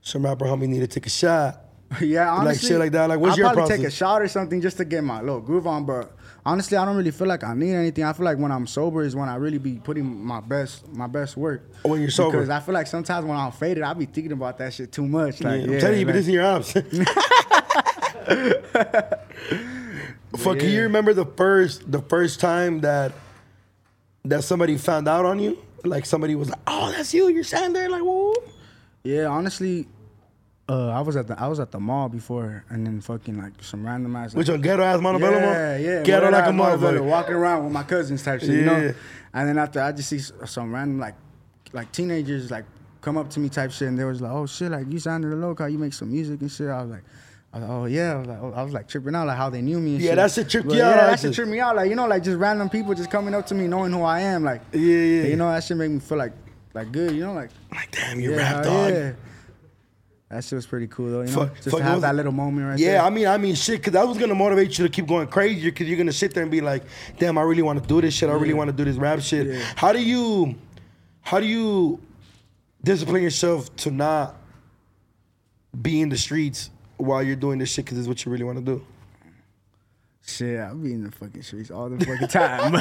[0.00, 1.64] Some rapper homies need to take a shot.
[2.00, 3.08] yeah, Like honestly, shit like that.
[3.08, 5.40] Like, what's I'll your probably take a shot or something just to get my little
[5.40, 5.86] groove on.
[5.86, 8.04] But honestly, I don't really feel like I need anything.
[8.04, 11.06] I feel like when I'm sober is when I really be putting my best my
[11.06, 11.70] best work.
[11.84, 12.38] Oh, when you're sober.
[12.38, 15.06] because I feel like sometimes when I'm faded, I be thinking about that shit too
[15.06, 15.40] much.
[15.40, 16.72] Like, I'm yeah, telling you, but this is your ops.
[20.36, 23.12] Fuck, can you remember the first the first time that
[24.26, 25.58] that somebody found out on you?
[25.84, 27.28] Like somebody was like, "Oh, that's you.
[27.28, 28.34] You're standing there like, whoa."
[29.04, 29.86] Yeah, honestly,
[30.68, 33.62] uh, I was at the I was at the mall before, and then fucking like
[33.62, 34.34] some random ass.
[34.34, 34.60] Which like, one?
[34.62, 35.38] Ghetto ass Montebello?
[35.38, 36.02] Yeah, yeah.
[36.02, 37.04] Ghetto like a motherfucker.
[37.04, 38.94] Walking around with my cousins type shit, you know.
[39.32, 41.14] And then after I just see some random like
[41.72, 42.64] like teenagers like
[43.00, 45.32] come up to me type shit, and they was like, "Oh shit, like you sounded
[45.32, 47.04] a local, you make some music and shit." I was like.
[47.52, 49.36] I was like, oh yeah, I was like, oh, I was like tripping out, like
[49.36, 49.94] how they knew me.
[49.94, 50.16] And Yeah, shit.
[50.16, 51.76] that shit tripped But you out, Yeah, that shit tripped me out.
[51.76, 54.20] Like you know, like just random people just coming up to me, knowing who I
[54.20, 54.44] am.
[54.44, 55.22] Like Yeah, yeah.
[55.28, 56.32] you know, that shit make me feel like
[56.74, 57.12] like good.
[57.12, 58.92] You know, like Like, damn, you yeah, rap dog.
[58.92, 59.12] yeah.
[60.30, 61.20] That shit was pretty cool though.
[61.22, 62.94] You know, Fuck- just fuck, to have was- that little moment right Yeah, there.
[62.96, 65.26] Yeah, I mean, I mean, shit, because that was gonna motivate you to keep going
[65.26, 66.82] crazy Because you're gonna sit there and be like,
[67.18, 68.28] "Damn, I really want to do this shit.
[68.28, 70.54] I really want to do this rap shit." How do you,
[71.22, 71.98] how do you
[72.84, 74.36] discipline yourself to not
[75.80, 77.84] be in the streets while you're doing this shit?
[77.84, 78.84] Because it's what you really want to do.
[80.26, 82.74] Shit, I'll be in the fucking streets all the fucking time.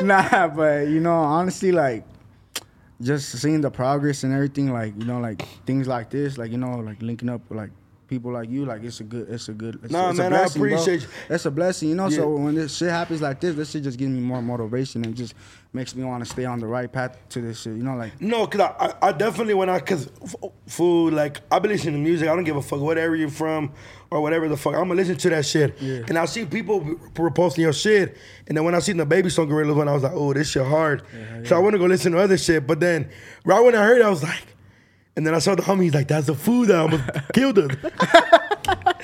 [0.06, 2.04] Nah, but you know, honestly, like
[3.00, 6.58] just seeing the progress and everything, like you know, like things like this, like you
[6.58, 7.70] know, like linking up like
[8.08, 9.80] people like you, like it's a good, it's a good.
[9.82, 10.70] It's, Nah, it's man, a I blessing, bro.
[10.72, 11.08] appreciate you.
[11.28, 12.08] It's a blessing, you know.
[12.08, 12.16] Yeah.
[12.18, 15.14] So when this shit happens like this, this shit just gives me more motivation and
[15.16, 15.34] just
[15.72, 17.76] makes me want to stay on the right path to this shit.
[17.76, 20.08] You know, like No, cause I, I, I definitely when I cause
[20.66, 22.28] food like I be listening to music.
[22.28, 23.72] I don't give a fuck whatever you're from
[24.10, 24.74] or whatever the fuck.
[24.74, 25.80] I'm gonna listen to that shit.
[25.80, 26.02] Yeah.
[26.08, 26.80] And I see people
[27.14, 28.16] reposting your shit.
[28.46, 30.50] And then when I seen the Baby Stone Gorilla one, I was like, oh, this
[30.50, 31.02] shit hard.
[31.44, 32.66] So I want to go listen to other shit.
[32.66, 33.10] But then
[33.44, 34.44] right when I heard, it, I was like,
[35.16, 35.84] and then I saw the homie.
[35.84, 37.70] He's like, that's the food that almost killed him.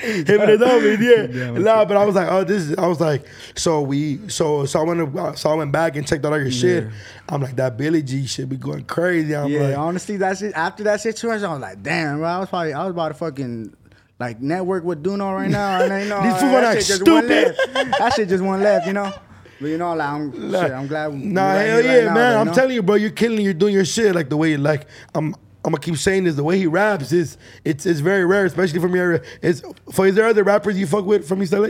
[0.03, 1.51] Him and his homies, yeah.
[1.51, 2.75] nah, but I was like, oh, this is.
[2.77, 6.25] I was like, so we, so so I went, so I went back and checked
[6.25, 6.83] out all your shit.
[6.83, 6.91] Yeah.
[7.29, 9.33] I'm like, that Billy G shit be going crazy.
[9.33, 10.53] I'm yeah, like, honestly, that's it.
[10.55, 12.27] After that situation, I was like, damn, bro.
[12.27, 13.73] I was probably, I was about to fucking
[14.19, 17.01] like network with Duno right now, and you know, These people that are shit just
[17.01, 17.55] stupid.
[17.73, 19.13] That shit just one left, you know.
[19.61, 21.13] But you know, like I'm, shit, I'm glad.
[21.13, 22.37] Nah, right hell yeah, right now, man.
[22.39, 22.53] I'm know?
[22.53, 23.39] telling you, bro, you're killing.
[23.39, 24.87] You're doing your shit like the way you like.
[25.15, 25.35] I'm.
[25.65, 26.35] I'm gonna keep saying this.
[26.35, 29.21] The way he raps is it's it's very rare, especially from your area.
[29.41, 31.69] It's for is there other rappers you fuck with from East LA?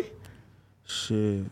[0.85, 1.45] Shit.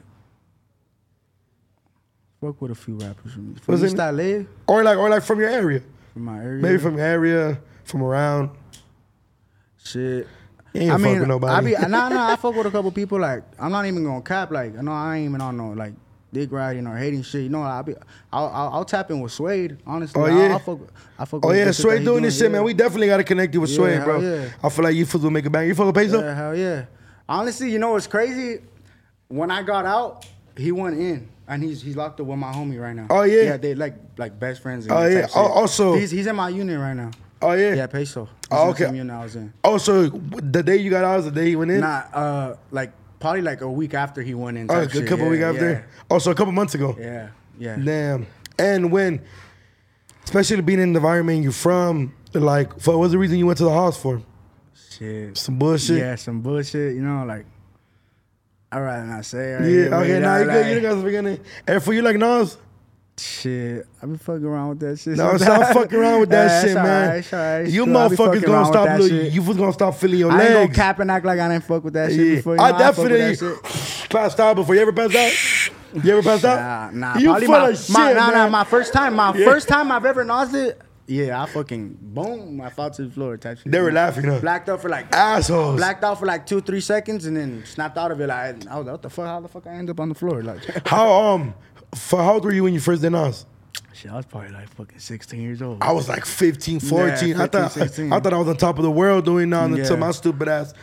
[2.41, 5.49] Fuck with a few rappers from, from East LA, Or like, or like from your
[5.49, 5.81] area,
[6.13, 6.61] from my area.
[6.61, 8.49] maybe from your area, from around.
[9.83, 10.27] shit.
[10.73, 11.75] You ain't I mean, with nobody.
[11.75, 12.29] I be nah nah.
[12.31, 13.19] I fuck with a couple people.
[13.19, 14.51] Like I'm not even gonna cap.
[14.51, 15.93] Like I know I ain't even on no like
[16.33, 17.43] dick riding or hating shit.
[17.43, 17.93] You know, I'll be
[18.31, 19.77] I'll I'll, I'll tap in with Suede.
[19.85, 20.53] Honestly, Oh, yeah?
[20.53, 20.79] I'll fuck.
[21.19, 21.45] I fuck.
[21.45, 22.49] Oh yeah, that Sway doing this shit, yeah.
[22.57, 22.63] man.
[22.63, 24.19] We definitely gotta connect you with Yeah, Sway, bro.
[24.19, 24.49] yeah.
[24.63, 25.67] I feel like you fools will make a bang.
[25.67, 26.21] You fuck with Peso?
[26.21, 26.85] Yeah, hell yeah.
[27.27, 28.61] Honestly, you know what's crazy?
[29.27, 30.25] When I got out,
[30.57, 31.29] he went in.
[31.47, 33.07] And he's he's locked up with my homie right now.
[33.09, 33.41] Oh, yeah?
[33.43, 33.57] yeah.
[33.57, 34.85] They like like best friends.
[34.85, 35.27] And Oh, yeah.
[35.35, 37.11] Oh, also- he's he's in my unit right now.
[37.41, 37.73] Oh yeah.
[37.73, 38.25] Yeah, peso.
[38.25, 38.85] He's Oh, okay.
[38.95, 39.51] unit I was in.
[39.63, 41.79] Oh, so the day you got out was the day he went in?
[41.81, 42.91] Nah, uh, like
[43.21, 44.69] probably like a week after he went in.
[44.69, 45.07] Oh, a shit.
[45.07, 45.87] couple yeah, weeks after.
[46.09, 46.97] Oh, so a couple months ago.
[46.99, 47.77] Yeah, yeah.
[47.77, 48.27] Damn.
[48.59, 49.21] And when,
[50.25, 53.63] especially being in the environment you're from, like, what was the reason you went to
[53.63, 54.21] the house for?
[54.89, 55.37] Shit.
[55.37, 55.99] Some bullshit.
[55.99, 56.95] Yeah, some bullshit.
[56.95, 57.45] You know, like.
[58.73, 59.51] I'd rather not say.
[59.51, 59.97] Right Yeah.
[59.97, 60.13] okay.
[60.13, 60.67] you Now you good.
[60.67, 61.39] You like, got the beginning.
[61.67, 62.57] And for you, like nos.
[63.17, 65.15] Shit, I be fucking around with that shit.
[65.17, 67.03] No, stop fucking around with that Yeah, shit, man.
[67.03, 67.93] alright, it's alright, you cool.
[67.93, 68.99] Motherfuckers gonna stop.
[68.99, 71.47] Look, you was gonna stop feeling your I ain't gonna cap and act like I
[71.49, 72.35] didn't fuck with that shit Yeah.
[72.35, 72.55] before.
[72.55, 73.57] You I know, definitely
[74.09, 74.73] passed out before.
[74.75, 76.03] You ever passed out?
[76.03, 76.93] You ever passed out?
[76.95, 77.19] Nah, nah.
[77.19, 79.45] You probably full my, of shit, my, nah, nah, my first time, my Yeah.
[79.45, 80.81] first time I've ever it.
[81.07, 83.35] Yeah, I fucking boom, I fell to the floor.
[83.35, 83.69] Type shit.
[83.71, 84.39] They were laughing, huh?
[84.39, 85.75] Blacked out for like Assholes.
[85.75, 88.27] blacked out for like two, three seconds, and then snapped out of it.
[88.27, 89.25] Like I was like, what the fuck?
[89.25, 90.41] How the fuck I end up on the floor?
[90.41, 91.53] Like, How um,
[91.95, 93.45] for how old were you when you first did nos?
[93.93, 95.77] shit, I was probably like fucking sixteen years old.
[95.81, 97.05] I was like 15, 14.
[97.07, 98.13] I 15, thought 16.
[98.13, 99.77] I thought I was on top of the world doing nos Yeah.
[99.77, 100.73] until my stupid ass.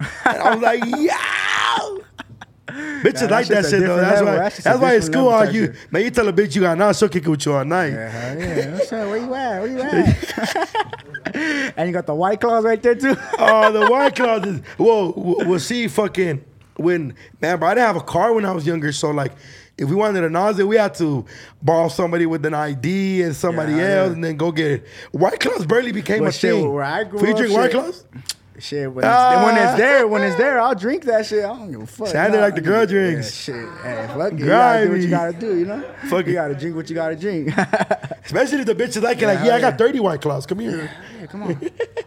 [0.00, 0.08] And
[0.42, 1.18] I was like, yeah.
[2.66, 3.96] Bitches that like that shit though.
[3.96, 4.26] That's level.
[4.26, 4.36] why.
[4.38, 6.02] That's That's why in school on you, man.
[6.02, 7.92] You tell a bitch you got nos, she'll kick it with you all night.
[7.92, 8.72] Yeah, yeah.
[8.72, 9.08] What's up?
[9.08, 9.60] Where you at?
[9.60, 11.34] Where you at?
[11.76, 13.14] and you got the white claws right there too.
[13.38, 15.12] Oh, the white claws is whoa.
[15.16, 15.86] We'll see.
[15.88, 16.44] Fucking
[16.76, 17.68] when man, bro.
[17.68, 19.32] I didn't have a car when I was younger, so like.
[19.76, 21.24] If we wanted a Nas, we had to
[21.60, 24.12] borrow somebody with an ID and somebody Yeah, else, yeah.
[24.12, 24.86] and then go get it.
[25.10, 26.72] White Claws barely became But a shit, thing.
[26.72, 27.80] where I grew For you drink White shit.
[27.80, 28.04] Claws?
[28.56, 29.44] Shit, when it's, Ah.
[29.44, 31.44] when it's there, when it's there, I'll drink that shit.
[31.44, 32.06] I don't give a fuck.
[32.06, 33.34] Sounded like the girl Yeah, drinks.
[33.34, 34.38] shit, hey, fuck it.
[34.38, 35.84] You gotta do what you gotta do, you know?
[36.04, 36.34] Fuck you it.
[36.36, 37.48] gotta drink what you gotta drink.
[38.24, 40.46] Especially if the bitch is like, it, like, Yeah, yeah, I got 30 White Claws.
[40.46, 40.88] Come here.
[41.20, 41.60] yeah, come on.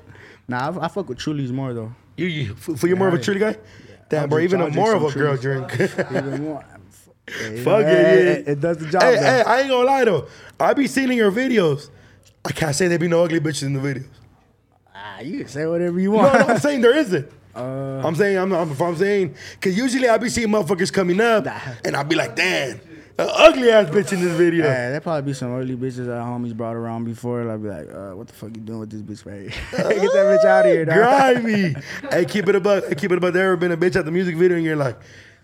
[0.47, 1.91] nah, I, I fuck with Trulies more though.
[2.15, 3.23] You, you, for you more of a Yeah.
[3.23, 3.57] truly guy?
[4.09, 5.69] Damn, bro, even a more of a girl drink.
[5.79, 6.63] Even more.
[7.29, 8.51] Yeah, Fuck know, it, yeah.
[8.53, 9.01] it, does the job.
[9.01, 10.27] Hey, hey, I ain't gonna lie though.
[10.59, 11.89] I be seeing your videos.
[12.45, 14.07] I can't say there be no ugly bitches in the videos.
[14.95, 16.33] Ah, you can say whatever you want.
[16.33, 17.29] no, I'm saying there isn't.
[17.57, 21.43] Uh, I'm saying I'm, I'm, I'm saying because usually I be seeing motherfuckers coming up,
[21.45, 21.57] Nah.
[21.83, 22.79] and I be like, damn,
[23.17, 24.63] an ugly ass bitch in this video.
[24.63, 27.49] Yeah, there probably be some ugly bitches that homies brought around before.
[27.49, 29.61] I'd be like, uh, what the fuck you doing with this bitch right here?
[29.71, 31.43] Get that bitch out of here, dog.
[31.43, 31.75] Grimy.
[32.11, 32.87] hey, keep it about.
[32.89, 33.33] Hey, keep it about.
[33.33, 34.99] There ever been a bitch at the music video and you're like,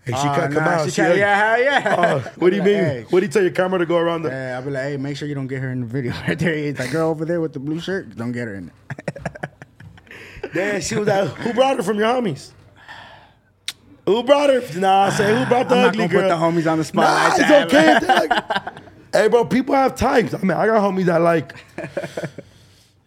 [0.06, 0.86] hey, she Uh, can't come nah, out.
[0.86, 1.20] She She can't, ugly.
[1.22, 1.96] yeah, hell yeah.
[1.96, 2.76] Uh, what do you mean?
[2.84, 3.06] hey.
[3.10, 4.30] What do you tell your camera to go around the?
[4.30, 6.38] Yeah, I'll be like, hey, make sure you don't get her in the video right
[6.38, 6.54] there.
[6.54, 8.16] It's like girl over there with the blue shirt.
[8.16, 9.18] Don't get her in it.
[10.54, 12.52] Damn, she was like, who brought her from your homies?
[14.06, 14.62] Who brought her?
[14.80, 16.22] Nah, I say who brought the I'm not ugly gonna girl?
[16.22, 18.00] put the homies on the spot Nah, like it's that.
[18.00, 18.28] okay.
[18.30, 18.80] like-
[19.14, 20.34] hey, bro, people have types.
[20.34, 21.56] I mean, I got homies that like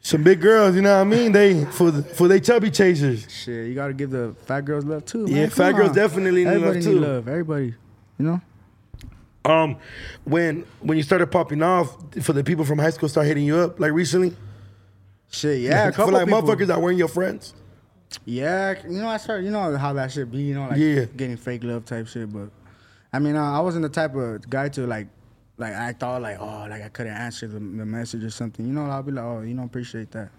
[0.06, 0.76] some big girls.
[0.76, 1.32] You know what I mean?
[1.32, 3.26] They for the, for they chubby chasers.
[3.28, 5.24] Shit, you gotta give the fat girls love too.
[5.26, 5.28] Man.
[5.28, 5.50] Yeah, man.
[5.50, 6.92] fat Come girls definitely need love, Everybody too.
[6.94, 7.28] Need love.
[7.28, 7.74] Everybody,
[8.18, 8.40] you know.
[9.44, 9.76] Um,
[10.24, 13.56] when when you started popping off, for the people from high school start hitting you
[13.56, 14.36] up like recently.
[15.30, 15.88] Shit, yeah.
[15.88, 16.40] A for like people.
[16.42, 17.52] motherfuckers that weren't your friends.
[18.24, 19.44] Yeah, you know, I started.
[19.44, 20.38] You know how that shit be.
[20.38, 21.04] You know, like Yeah.
[21.16, 22.32] getting fake love type shit.
[22.32, 22.50] But
[23.12, 25.08] I mean, uh, I wasn't the type of guy to like,
[25.58, 28.66] like I thought like, oh, like I couldn't answer the, the message or something.
[28.66, 30.30] You know, I'll be like, oh, you know, appreciate that.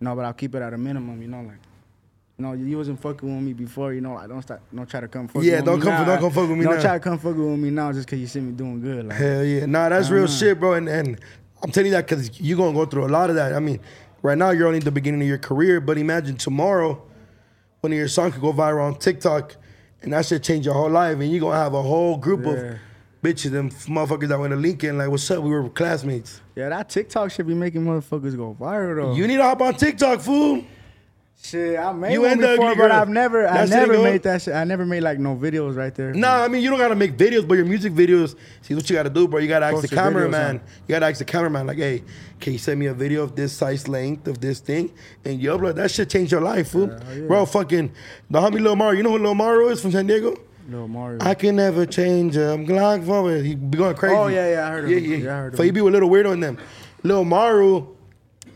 [0.00, 1.20] You know, but I'll keep it at a minimum.
[1.22, 1.58] You know, like.
[2.36, 3.92] You know, you wasn't fucking with me before.
[3.92, 4.60] You know, I don't start.
[4.74, 5.44] Don't try to come fuck.
[5.44, 6.04] Yeah, with don't me come now.
[6.04, 6.80] don't come fuck with me Don't now.
[6.82, 9.06] try to come fucking with me now just cause you see me doing good.
[9.06, 10.26] Like, Hell yeah, nah, that's real know.
[10.26, 10.72] shit, bro.
[10.72, 11.20] And and
[11.62, 13.52] I'm telling you that because you're gonna go through a lot of that.
[13.52, 13.78] I mean,
[14.20, 17.00] right now you're only at the beginning of your career, but imagine tomorrow,
[17.82, 19.54] one of your songs could go viral on TikTok,
[20.02, 22.50] and that should change your whole life, and you're gonna have a whole group Yeah.
[22.50, 22.78] of
[23.24, 25.42] bitches, them motherfuckers that went to Lincoln, like, what's up?
[25.42, 26.40] We were classmates.
[26.54, 29.14] yeah, that TikTok should be making motherfuckers go viral though.
[29.14, 30.62] You need to hop on TikTok, fool.
[31.42, 32.90] Shit, I made You one before, but.
[32.90, 34.54] I've never, I never made that shit.
[34.54, 36.14] I never made like no videos right there.
[36.14, 38.34] Nah, I mean you don't gotta make videos, but your music videos.
[38.62, 39.40] See what you gotta do, bro.
[39.40, 40.56] You gotta ask Post the your videos, cameraman.
[40.58, 40.64] huh?
[40.86, 42.02] You gotta ask the cameraman, like, hey,
[42.40, 44.90] can you send me a video of this size length of this thing?
[45.26, 46.88] And you upload that shit change your life, fool.
[46.88, 47.26] yeah.
[47.26, 47.92] Bro, fucking
[48.30, 48.96] the homie Lil Mario.
[48.96, 50.34] You know who Lil Mario is from San Diego?
[50.68, 51.18] Lil Mario.
[51.20, 52.66] I can never change uh, him.
[52.66, 53.44] Glock forward.
[53.44, 54.16] He be going crazy.
[54.16, 55.10] Oh, yeah, yeah, I heard yeah, him.
[55.10, 56.58] Yeah, Yeah, I heard So he be with Little Weirdo in them.
[57.02, 57.94] Lil Mario,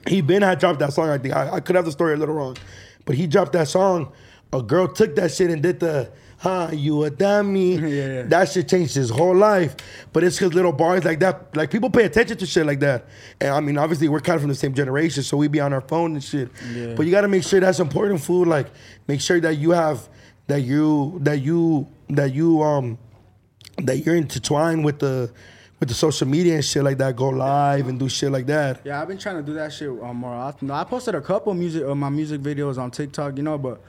[0.07, 1.11] he been had dropped that song.
[1.11, 2.57] I think I, I could have the story a little wrong,
[3.05, 4.13] but he dropped that song.
[4.53, 7.77] A girl took that shit and did the huh, you a dummy.
[7.89, 8.23] Yeah, yeah.
[8.23, 9.77] That shit changed his whole life.
[10.13, 13.07] But it's because little bars like that, like people pay attention to shit like that.
[13.41, 15.73] And I mean, obviously we're kind of from the same generation, so we be on
[15.73, 16.51] our phone and shit.
[16.73, 16.95] Yeah.
[16.95, 18.49] But you gotta make sure that's important food.
[18.49, 18.69] Like
[19.07, 20.09] make sure that you have
[20.49, 22.99] that you that you that you um
[23.79, 25.31] that you're intertwined with the
[25.79, 27.15] with the social media and shit like that.
[27.15, 28.81] Go live and do shit like that.
[28.85, 30.71] Yeah, I've been trying to do that shit um, more often.
[30.71, 33.81] I posted a couple music of my music videos on TikTok, you know, but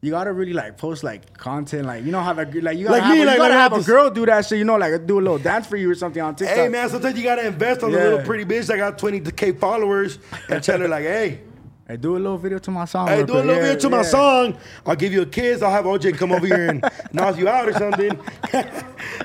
[0.00, 2.98] you gotta really like post like content, like you know how like like you gotta
[2.98, 4.64] Like have, me, a, like- gotta like I have a girl do that shit, you
[4.64, 6.56] know, like do a little dance for you or something on TikTok.
[6.56, 7.98] Hey man, sometimes you gotta invest on Yeah.
[7.98, 11.40] little pretty bitch that got 20k followers and tell her like, hey,
[11.88, 13.08] Hey, do a little video to my song.
[13.08, 14.56] hey, do a little Yeah, video to my song.
[14.86, 15.62] I'll give you a kiss.
[15.62, 18.10] I'll have OJ come over here and knock you out or something.
[18.52, 18.76] and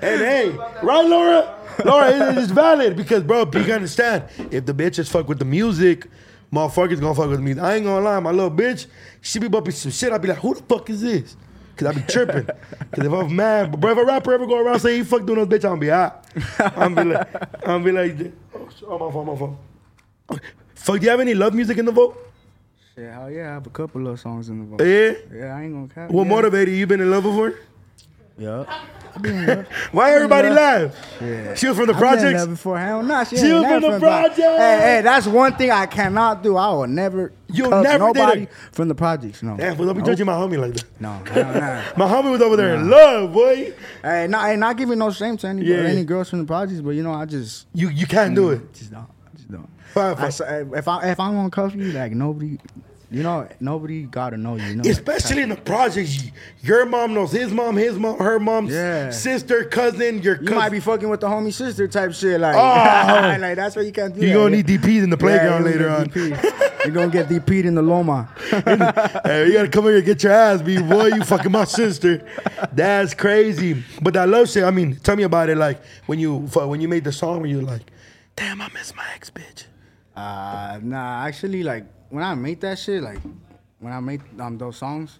[0.01, 0.49] hey,
[0.81, 1.55] right, Laura?
[1.85, 5.45] Laura, it is valid because, bro, you can understand if the bitches fuck with the
[5.45, 6.07] music,
[6.51, 7.59] motherfuckers gonna fuck with me.
[7.59, 8.87] I ain't gonna lie, my little bitch,
[9.21, 10.11] she be bumping some shit.
[10.11, 11.37] I'll be like, who the fuck is this?
[11.75, 12.43] Cause I be tripping.
[12.45, 15.27] Cause if I'm mad, but bro, if a rapper ever go around saying he fuck
[15.27, 16.25] doing those bitch, I'm gonna be hot.
[16.75, 19.57] I'm be like, I'm be like, oh, oh my phone, my phone.
[20.73, 22.26] Fuck, do you have any love music in the vote?
[22.97, 24.83] Yeah, hell yeah, I have a couple little songs in the vote.
[24.85, 25.37] Yeah.
[25.39, 26.09] Yeah, I ain't gonna cap.
[26.09, 26.29] What yeah.
[26.29, 26.79] motivated you?
[26.79, 27.53] You been in love before?
[28.39, 28.65] Yeah.
[29.15, 29.67] I've been in love.
[29.91, 30.55] Why everybody love.
[30.95, 31.21] laugh?
[31.21, 31.53] Yeah.
[31.53, 32.39] She was from the I've been in projects.
[32.39, 32.79] love before.
[32.79, 34.39] Hell no, she, She was never from the from projects.
[34.39, 34.59] projects.
[34.63, 36.55] Hey, hey, that's one thing I cannot do.
[36.57, 38.49] I will never You'll cuss never did nobody it.
[38.71, 39.43] from the projects.
[39.43, 39.57] No.
[39.57, 40.07] Damn, well, don't be Nope.
[40.07, 40.85] judging my homie like that.
[40.99, 41.83] No, hell no.
[41.97, 43.73] My homie was over there in love, boy.
[44.01, 45.77] Hey, not, hey, not giving no shame to any, Yeah.
[45.77, 48.53] any girls from the projects, but you know, I just, You you can't do mm,
[48.55, 48.73] it.
[48.73, 49.69] just don't, just don't.
[49.97, 52.57] Fine, I if I if I'm gonna cuff you, like nobody,
[53.09, 54.63] you know, nobody gotta know you.
[54.65, 56.23] you know, Especially in the projects,
[56.61, 59.11] your mom knows his mom, his mom, her mom's Yeah.
[59.11, 60.55] sister, cousin, your you cousin.
[60.55, 62.39] might be fucking with the homie sister type shit.
[62.39, 63.37] Like, Oh.
[63.41, 64.33] like that's why you can't do you that.
[64.33, 66.11] gonna need DPs in the playground later on.
[66.85, 68.29] You're gonna get DP'd in the Loma.
[69.25, 71.07] hey, you gotta come here and get your ass beat, boy.
[71.07, 72.25] You fucking my sister.
[72.73, 73.83] That's crazy.
[74.01, 74.63] But that love shit.
[74.63, 75.57] I mean, tell me about it.
[75.57, 77.81] Like when you fu- when you made the song, where you like,
[78.37, 79.63] damn, I miss my ex bitch.
[80.17, 83.19] Uh, nah, actually, like when I made that shit, like
[83.79, 85.19] when I made um those songs,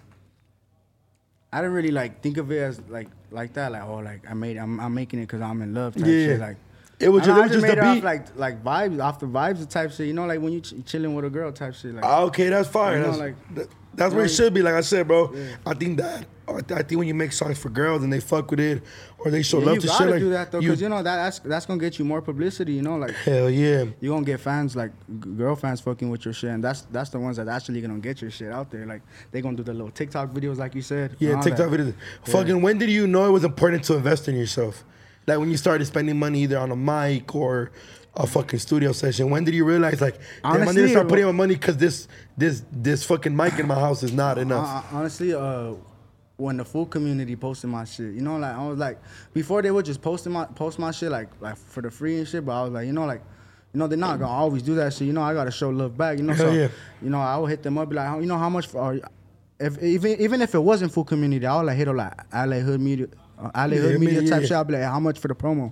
[1.53, 3.71] I didn't really like think of it as like like that.
[3.71, 6.25] Like oh, like I made I'm, I'm making it because I'm in love type Yeah.
[6.25, 6.39] shit.
[6.39, 6.57] Like
[6.99, 7.97] It was I ju- know, it was just just made the it beat.
[7.99, 10.07] off like like vibes, off the vibes type shit.
[10.07, 11.93] You know, like when you ch- chilling with a girl type shit.
[11.95, 12.95] Like Ah, Okay, that's fire.
[12.97, 14.61] You know, that's like- that- that's where it should be.
[14.61, 15.33] Like I said, bro.
[15.65, 18.19] I think that I th- I think when you make songs for girls and they
[18.19, 18.83] fuck with it
[19.17, 20.97] or they show yeah, love you to shit, like do that though, because you, know
[21.01, 22.73] that that's that's gonna get you more publicity.
[22.73, 23.85] You know, like hell yeah.
[23.99, 24.91] you gonna get fans like
[25.35, 28.21] girl fans fucking with your shit, and that's that's the ones that actually gonna get
[28.21, 28.85] your shit out there.
[28.85, 31.15] Like they gonna do the little TikTok videos, like you said.
[31.19, 31.79] Yeah, TikTok that.
[31.79, 31.93] videos.
[32.25, 34.83] Fucking when did you know it was important to invest in yourself?
[35.27, 37.71] Like when you started spending money either on a mic or
[38.17, 39.29] a fucking studio session.
[39.29, 41.77] When did you realize like damn, I need to start uh, putting my money because
[41.77, 44.85] this this this fucking mic in my house is not enough.
[44.91, 45.73] Uh, honestly, uh,
[46.37, 48.99] when the full community posted my shit, you know, like I was like,
[49.33, 52.27] before they would just posting my post my shit like like for the free and
[52.27, 53.21] shit, but I was like, you know, like.
[53.73, 55.07] You know they're not gonna always do that shit.
[55.07, 56.17] You know I gotta show love back.
[56.17, 56.69] You know, Hell so yeah.
[57.01, 58.97] you know I would hit them up, be like, you know how much for?
[59.59, 62.59] If even even if it wasn't full community, I would like hit up like LA
[62.59, 63.07] Hood Media,
[63.39, 64.47] uh, Yeah, Hood Media yeah, type yeah.
[64.47, 64.57] shit.
[64.57, 65.71] I'll be like, how much for the promo?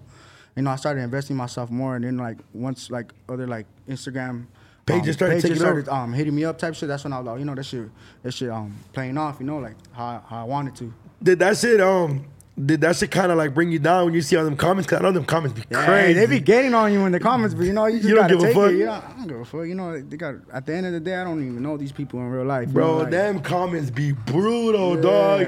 [0.55, 4.45] You know, I started investing myself more, and then like once like other like Instagram
[4.85, 6.87] Pages um, started taking started um hitting me up type shit.
[6.87, 7.89] That's when I was like, you know, that shit,
[8.23, 9.37] that shit um playing off.
[9.39, 10.93] You know, like how how I wanted to.
[11.23, 12.25] Did that shit um
[12.63, 14.87] did that shit kind of like bring you down when you see all them comments?
[14.89, 16.13] Cause I know them comments be Yeah, crazy.
[16.13, 18.29] they be getting on you in the comments, but you know, you just You don't
[18.29, 18.71] gotta give a fuck?
[18.71, 18.77] it.
[18.77, 19.65] You know, I don't give a fuck.
[19.65, 21.91] You know, they got at the end of the day, I don't even know these
[21.91, 22.67] people in real life.
[22.69, 25.47] you Bro, know, like- them comments be brutal, dog.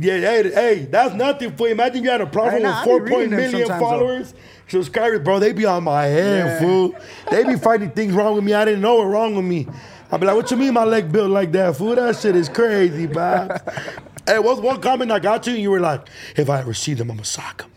[0.00, 1.72] Yeah, hey, hey, that's nothing for you.
[1.72, 3.78] Imagine you had a platform with four point million sometimes, though.
[3.78, 4.34] followers,
[4.68, 5.38] subscribers, bro.
[5.38, 6.60] They be on my head, Yeah.
[6.60, 6.94] fool.
[7.30, 8.52] They be finding things wrong with me.
[8.54, 9.66] I didn't know what wrong with me.
[10.10, 11.94] I be like, what you mean my leg built like that, fool?
[11.94, 13.60] That shit is crazy, Bob.
[14.26, 16.06] hey, what's one comment I got you and you were like,
[16.36, 17.70] if I ever see them, I'ma sock them.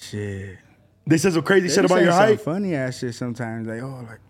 [0.00, 0.58] shit.
[1.06, 2.40] They said some crazy They shit about your height.
[2.40, 3.66] funny ass shit sometimes.
[3.66, 4.20] Like, oh, like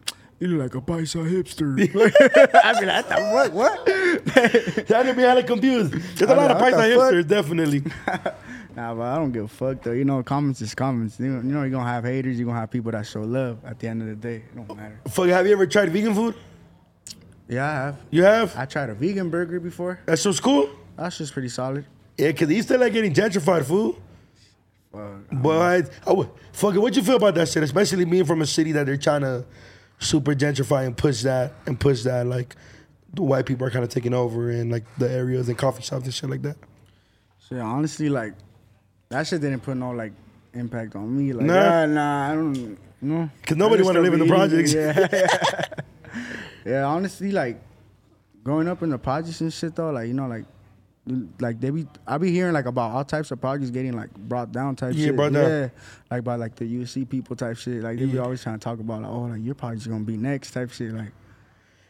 [0.40, 1.78] you look like a bicep hipster.
[2.64, 3.52] I be like, what?
[3.52, 3.86] What?
[3.86, 5.92] That be hella confused.
[5.92, 7.14] There's a lot of mean, Python what the fuck?
[7.14, 7.82] hipsters, definitely.
[8.76, 9.92] Nah, but I don't give a fuck though.
[9.92, 11.20] You know, comments is comments.
[11.20, 12.38] You know, you you're gonna have haters.
[12.38, 13.64] You're gonna have people that show love.
[13.64, 15.00] At the end of the day, it don't matter.
[15.08, 16.34] Fuck, have you ever tried vegan food?
[17.48, 18.00] Yeah, I have.
[18.10, 18.56] You have?
[18.56, 20.00] I tried a vegan burger before.
[20.06, 20.70] That's shit's cool.
[20.96, 21.86] That's just pretty solid.
[22.18, 23.96] Yeah, cause they still like getting gentrified food.
[24.92, 27.62] But I, I fuck it, what you feel about that shit?
[27.62, 29.44] Especially being from a city that they're trying to
[30.04, 32.54] super gentrify and push that and push that like
[33.14, 36.04] the white people are kind of taking over in like the areas and coffee shops
[36.04, 36.56] and shit like that.
[37.38, 38.34] So honestly, like
[39.08, 40.12] that shit didn't put no like
[40.52, 41.32] impact on me.
[41.32, 41.86] Like, Nah.
[41.86, 42.78] nah, nah, I don't.
[43.02, 44.72] Know, 'Cause nobody I wanna live in the projects.
[44.72, 45.64] it, Yeah.
[46.64, 47.60] yeah, honestly, like
[48.42, 50.44] growing up in the projects and shit though, like you know, like
[51.38, 54.52] like they be I be hearing like about all types of projects getting like brought
[54.52, 55.16] down type Yeah, shit.
[55.16, 55.48] brought down.
[55.50, 55.68] Yeah,
[56.10, 57.82] like by like the USC people type shit.
[57.82, 60.16] Like they be always trying to talk about like oh like your project's gonna be
[60.16, 60.92] next type shit.
[60.92, 61.12] Like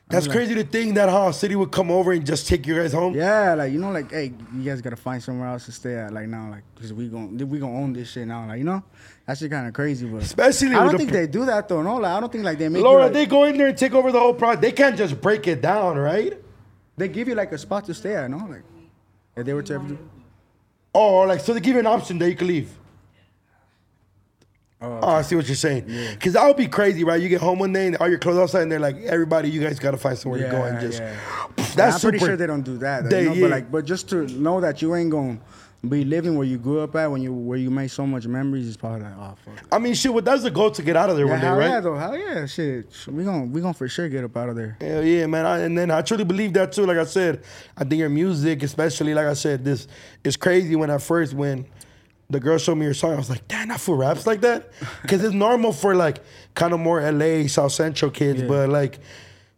[0.08, 2.66] That's like- crazy to think that how a city would come over and just take
[2.66, 3.14] you guys home.
[3.14, 6.12] yeah, like you know like hey you guys gotta find somewhere else to stay at
[6.12, 8.82] like now like because we gon' we gonna own this shit now like you know
[9.26, 11.82] that's just kind of crazy but Especially I don't think they do that though.
[11.82, 13.78] No, like I don't think like they make you, like- they go in there and
[13.78, 14.60] take over the whole project.
[14.62, 16.34] They can't just break it down, right?
[16.96, 18.28] they give you like a spot to stay at.
[18.30, 18.62] No, like
[19.36, 19.98] if they were to ever do.
[20.94, 22.70] Oh, like so they give you an option that you can leave.
[24.80, 25.86] Oh, Oh, I see what you're saying.
[26.12, 27.20] Because that would be crazy, right?
[27.20, 29.62] You get home one day and all your clothes outside, and they're like, "Everybody, you
[29.62, 31.16] guys got to find somewhere to go and just." yeah.
[31.56, 32.10] That's I'm super.
[32.12, 33.08] pretty sure they don't do that.
[33.08, 33.34] They- you know?
[33.34, 33.40] yeah.
[33.42, 35.38] But like, but just to know that you ain't gonna
[35.88, 38.66] be living where you grew up at when you where you made so much memories
[38.66, 39.64] is probably like, oh fuck.
[39.72, 40.12] I mean, shit.
[40.12, 41.68] Well, that's the goal to get out of there Yeah, one day, hell right?
[41.68, 41.96] yeah, though.
[41.96, 42.86] Hell yeah, shit.
[43.08, 44.76] We gonna we gonna for sure get up out of there.
[44.80, 45.46] Hell yeah, man.
[45.46, 46.86] I, and then I truly believe that too.
[46.86, 47.42] Like I said,
[47.76, 49.86] I think your music, especially like I said, this
[50.24, 50.76] is crazy.
[50.76, 51.66] When I first when
[52.30, 54.70] the girl showed me your song, I was like, damn, that fool raps like that.
[55.02, 56.18] Because it's normal for like
[56.54, 58.48] kind of more LA, South Central kids, Yeah.
[58.48, 58.98] but like.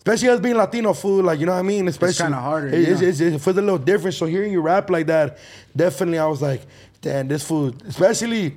[0.06, 1.88] Especially us being Latino food, like you know what I mean.
[1.88, 4.14] Especially kinda harder, It, you it's, it's, it feels a little different.
[4.14, 5.38] So hearing you rap like that,
[5.74, 6.62] definitely, I was like,
[7.00, 7.82] damn, this food.
[7.88, 8.56] Especially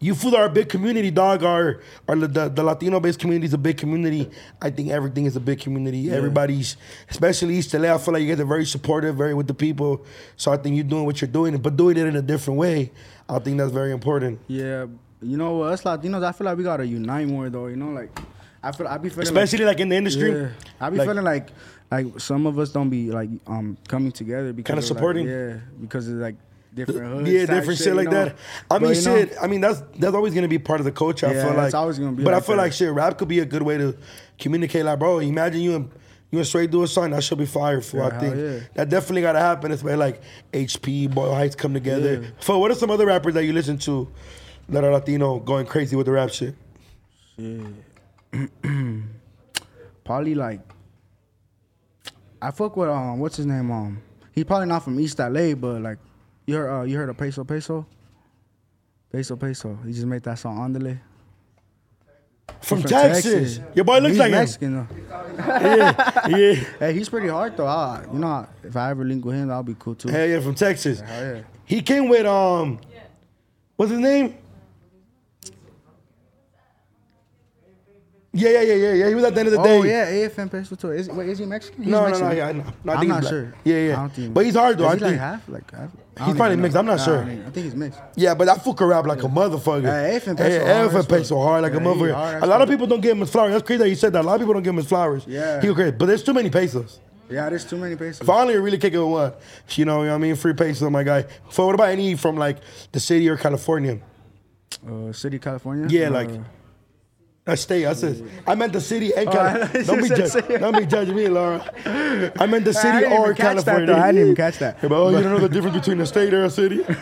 [0.00, 1.44] you food are a big community, dog.
[1.44, 4.28] Our, our the, the Latino based community is a big community.
[4.60, 6.10] I think everything is a big community.
[6.10, 6.76] Everybody's,
[7.08, 7.94] especially East LA.
[7.94, 10.04] I feel like you guys are very supportive, very with the people.
[10.36, 12.90] So I think you're doing what you're doing, but doing it in a different way.
[13.28, 14.40] I think that's very important.
[14.48, 14.86] Yeah,
[15.22, 17.68] you know us Latinos, I feel like we gotta unite more though.
[17.68, 18.10] You know, like
[18.62, 20.30] I feel I be feeling Especially like in the industry.
[20.32, 20.48] yeah,
[20.80, 21.48] I be Like- feeling like
[21.90, 25.26] like some of us don't be like um coming together because Kinda of, like, supporting?
[25.28, 26.36] yeah, because of like
[26.74, 27.28] different hoods.
[27.30, 28.24] Yeah, different shit, like you know?
[28.26, 28.36] that.
[28.70, 29.34] I But, mean, know, shit.
[29.42, 31.26] I mean, that's that's always gonna be part of the culture.
[31.26, 32.62] I Yeah, feel like always gonna be But I feel that.
[32.62, 32.90] like shit.
[32.92, 33.94] Rap could be a good way to
[34.38, 34.84] communicate.
[34.84, 35.90] Like, bro, imagine you and
[36.30, 37.98] you and Straight do a song that should be fire for.
[37.98, 38.58] Yeah, I think yeah.
[38.74, 39.70] that definitely gotta happen.
[39.70, 40.22] It's where like
[40.54, 42.20] HP, Boyle Heights come together.
[42.22, 42.28] Yeah.
[42.40, 44.08] For what are some other rappers that you listen to
[44.70, 46.54] that are Latino going crazy with the rap shit?
[50.04, 50.60] probably like
[52.40, 55.80] I fuck with um what's his name um he's probably not from East LA but
[55.82, 55.98] like
[56.46, 57.86] you heard uh, you heard of Peso Peso
[59.12, 60.98] Peso Peso he just made that song Andale
[62.60, 63.60] From, He's Texas.
[63.74, 64.38] Your boy looks He's like him.
[64.38, 64.86] Mexican though
[65.38, 66.54] Yeah, yeah.
[66.78, 69.62] hey he's pretty hard though I, you know if I ever link with him that'll
[69.62, 71.00] be cool too Hell yeah, from Texas.
[71.00, 71.42] Hell yeah.
[71.64, 72.80] He came with um,
[73.76, 74.34] what's his name?
[78.34, 79.08] Yeah, yeah, yeah, yeah, yeah.
[79.08, 79.78] He was at the end of the day.
[79.78, 82.48] oh yeah AFM Peso too is, wait, is he Mexican He's No, no, no, yeah,
[82.48, 82.64] I know.
[82.82, 83.30] No, I I'm think not he's black.
[83.30, 83.92] sure Yeah, yeah.
[83.92, 84.88] I don't think, But he's hard, though.
[84.90, 85.90] is I he like half like half?
[86.24, 86.62] He's probably know.
[86.62, 86.76] mixed.
[86.78, 87.22] I'm not Nah, sure.
[87.22, 89.82] I think- I think he's mixed Yeah, but that fucker rap like a motherfucker.
[89.82, 91.44] Yeah, Hey, Peso hard Elfin as Peso fuck.
[91.46, 92.14] hard like a Yeah, he motherfucker.
[92.14, 93.52] hard A lot of people don't give him his flowers.
[93.52, 94.22] That's crazy that you said that.
[94.22, 95.24] A lot of people don't give him his flowers.
[95.26, 95.60] Yeah.
[95.60, 95.98] He was great.
[95.98, 97.00] But there's too many pesos.
[97.28, 99.32] yeah there's too many pesos Finally, I really kick it with one,
[99.76, 100.36] you know, you know what I mean?
[100.36, 101.26] Free pesos, my guy.
[101.50, 102.58] So what about any from like
[102.92, 103.98] the city or California?
[104.88, 106.30] uh, City California Yeah, Uh, like
[107.44, 107.86] I stay.
[107.86, 109.80] I said I meant the city and Oh, California.
[109.80, 112.32] I don't be judge, don't be judging me, Laura.
[112.38, 113.94] I meant the city or catch that, California.
[113.96, 114.78] I didn't even catch that.
[114.82, 116.84] Yeah, but, oh, you don't know the difference between a state or a city?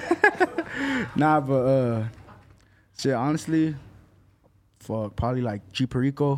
[1.16, 2.04] Nah, but uh,
[2.96, 3.12] shit.
[3.12, 3.74] Honestly,
[4.78, 6.36] fuck, probably like G Perico,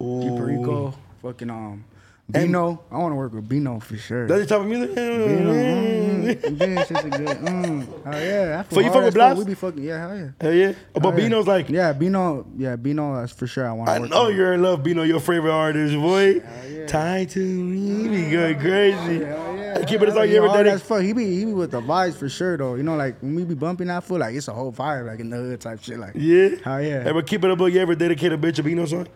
[0.00, 1.84] G Perico, fucking um,
[2.30, 2.82] Bino.
[2.90, 4.26] I want to work with Bino for sure.
[4.26, 4.94] That's your type of music.
[4.94, 6.24] Bino, mm,
[6.60, 7.26] yeah, it's a good.
[7.38, 9.38] Mm, oh yeah, that So you fuck with as Blast?
[9.38, 9.82] We be fucking.
[9.82, 10.30] Yeah, hell yeah.
[10.40, 10.72] Hell yeah.
[10.94, 11.10] But yeah.
[11.10, 12.46] Bino's like, Yeah, Bino.
[12.56, 13.20] Yeah, Bino.
[13.20, 13.68] That's for sure.
[13.68, 16.36] I want to I know you're in love, Bino, your favorite artist, boy.
[16.70, 16.86] yeah.
[16.86, 19.24] Tied to me, be going crazy.
[19.24, 19.84] Hell yeah.
[19.84, 21.02] Keep it as all you ever hard did as fuck.
[21.02, 22.74] He be he be with the vibes for sure though.
[22.76, 25.20] You know, like when we be bumping that fool, like it's a whole vibe, like
[25.20, 25.98] in the hood type shit.
[25.98, 26.56] Like Yeah.
[26.64, 27.02] Hell yeah.
[27.04, 29.08] Ever keep it up, you ever dedicate a bitch a Bino song?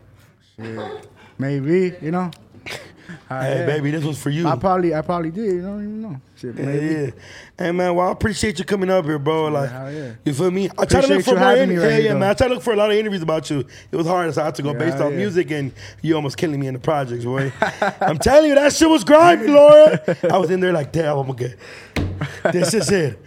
[0.56, 1.08] Shit.
[1.38, 2.30] Maybe, you know.
[3.28, 3.66] Hell Hey, yeah.
[3.66, 4.46] baby, this was for you.
[4.46, 5.46] I probably I probably did.
[5.54, 6.20] You don't even know.
[6.36, 6.86] Shit, Yeah, maybe.
[6.94, 7.10] yeah.
[7.58, 9.48] Hey man, well I appreciate you coming up here, bro.
[9.48, 10.12] Like, yeah.
[10.24, 10.68] you feel me?
[10.78, 11.54] I try to look for more.
[11.54, 12.30] yeah, right yeah, man.
[12.30, 13.60] I try to look for a lot of interviews about you.
[13.90, 15.16] It was hard, so I had to go Yeah, based off yeah.
[15.16, 17.52] music, and you almost killing me in the projects, boy.
[18.00, 20.00] I'm telling you, that shit was grimy, Laura.
[20.30, 22.52] I was in there like, damn, I'm gonna get.
[22.52, 23.18] This is it.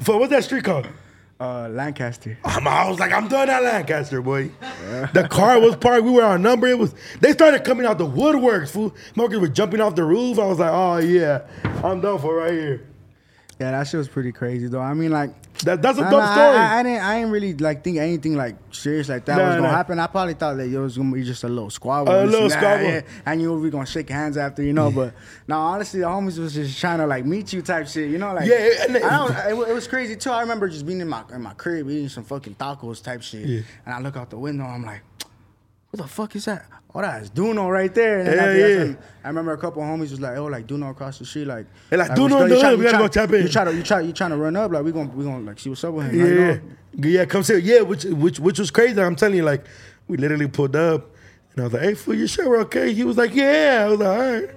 [0.00, 0.88] For what's that street called?
[1.40, 2.36] Uh, Lancaster.
[2.44, 4.50] I'm, I was like, I'm done at Lancaster, boy.
[5.14, 6.04] The car was parked.
[6.04, 6.66] We were on number.
[6.66, 6.94] It was.
[7.20, 8.94] They started coming out the woodworks, fool.
[9.14, 10.38] Smokers were jumping off the roof.
[10.38, 11.46] I was like, oh yeah,
[11.82, 12.89] I'm done for right here.
[13.60, 14.80] Yeah, that shit was pretty crazy though.
[14.80, 15.30] I mean, like.
[15.64, 16.56] That, that's a Nah, dope nah, story.
[16.56, 17.02] I, I, I didn't.
[17.02, 19.74] I didn't really like think anything like serious like that Nah, was gonna nah.
[19.76, 19.98] happen.
[19.98, 22.10] I probably thought that it was gonna be just a little squabble.
[22.10, 22.84] A little and squabble.
[22.84, 23.00] yeah.
[23.26, 24.90] And you were gonna shake hands after, you know.
[24.90, 25.12] But
[25.46, 28.32] now, honestly, the homies was just trying to like meet you type shit, you know.
[28.32, 29.36] Like, Yeah, and it- I don't,
[29.66, 30.30] it, it was crazy too.
[30.30, 33.44] I remember just being in my in my crib eating some fucking tacos type shit,
[33.46, 33.60] Yeah.
[33.84, 34.64] and I look out the window.
[34.64, 35.02] I'm like.
[35.90, 36.64] what the fuck is that?
[36.92, 38.18] Oh, that's Duno right there.
[38.20, 38.94] And then Yeah, after yeah.
[39.24, 41.66] I remember a couple homies was like, oh, like Duno across the street, like.
[41.88, 43.42] They like, what's Duno the try- we gotta try- go tap in.
[43.42, 45.44] You try to, you try, you trying to run up, like we gonna, we gonna
[45.44, 46.18] like see what's up with him.
[46.18, 46.62] Yeah, Like,
[46.96, 47.24] yeah, yeah.
[47.26, 49.00] Come see, yeah, which which which was crazy.
[49.00, 49.64] I'm telling you, like
[50.08, 51.10] we literally pulled up,
[51.52, 53.88] and I was like, "Hey, fool, you sure we're okay?" He was like, "Yeah." I
[53.88, 54.50] was like, "All right."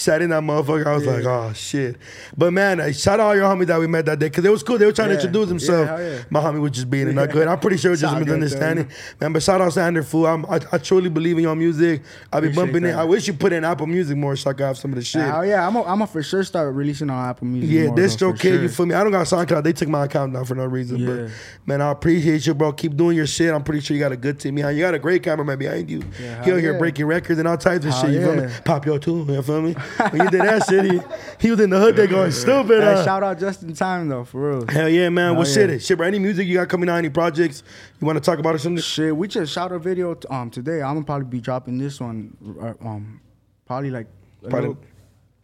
[0.00, 0.86] Sat in that motherfucker.
[0.86, 1.96] I was like, "Oh shit!"
[2.36, 4.50] But man, uh, shout out all your homies that we met that day because it
[4.50, 4.78] was cool.
[4.78, 5.90] They were trying to introduce Yeah, themselves.
[6.02, 6.22] yeah.
[6.30, 7.46] My homie was just being a nut good.
[7.48, 8.88] I'm pretty sure it was just misunderstanding,
[9.20, 9.32] man.
[9.34, 10.26] But shout out Xander, fool.
[10.26, 12.02] I'm, I I truly believe in your music.
[12.32, 12.94] I be Appreciate bumping it.
[12.94, 15.04] I wish you put in Apple Music more so I could have some of the
[15.04, 15.20] shit.
[15.22, 17.70] Oh yeah, I'm a, I'm a for sure start releasing on Apple Music.
[17.70, 18.62] Yeah, this though, Kid, sure.
[18.62, 18.94] you feel me?
[18.94, 19.64] I don't got SoundCloud.
[19.64, 20.96] They took my account down for no reason.
[20.98, 21.06] Yeah.
[21.06, 21.30] But
[21.66, 22.72] man, I appreciate you, bro.
[22.72, 23.52] Keep doing your shit.
[23.52, 24.80] I'm pretty sure you got a good team behind you.
[24.80, 26.02] You got a great cameraman behind you.
[26.18, 28.10] Yeah, He'll hear breaking records and all types of shit.
[28.10, 28.52] You feel me?
[28.64, 29.26] Pop your too.
[29.28, 29.74] You feel me?
[30.10, 31.00] When you did that shit, he,
[31.40, 32.82] he was in the hood there going stupid.
[32.82, 33.04] Hey, uh.
[33.04, 34.66] shout out just in time though, for real.
[34.68, 35.36] Hell yeah, man.
[35.36, 35.70] What Hell shit?
[35.70, 35.78] yeah.
[35.78, 36.06] Shit, bro.
[36.06, 36.96] Any music you got coming out?
[36.96, 37.62] Any projects
[38.00, 38.82] you want to talk about or something?
[38.82, 40.82] Shit, we just shot a video t- um today.
[40.82, 43.20] I'm gonna probably be dropping this one uh, um
[43.66, 44.06] probably like
[44.42, 44.84] Probably- little-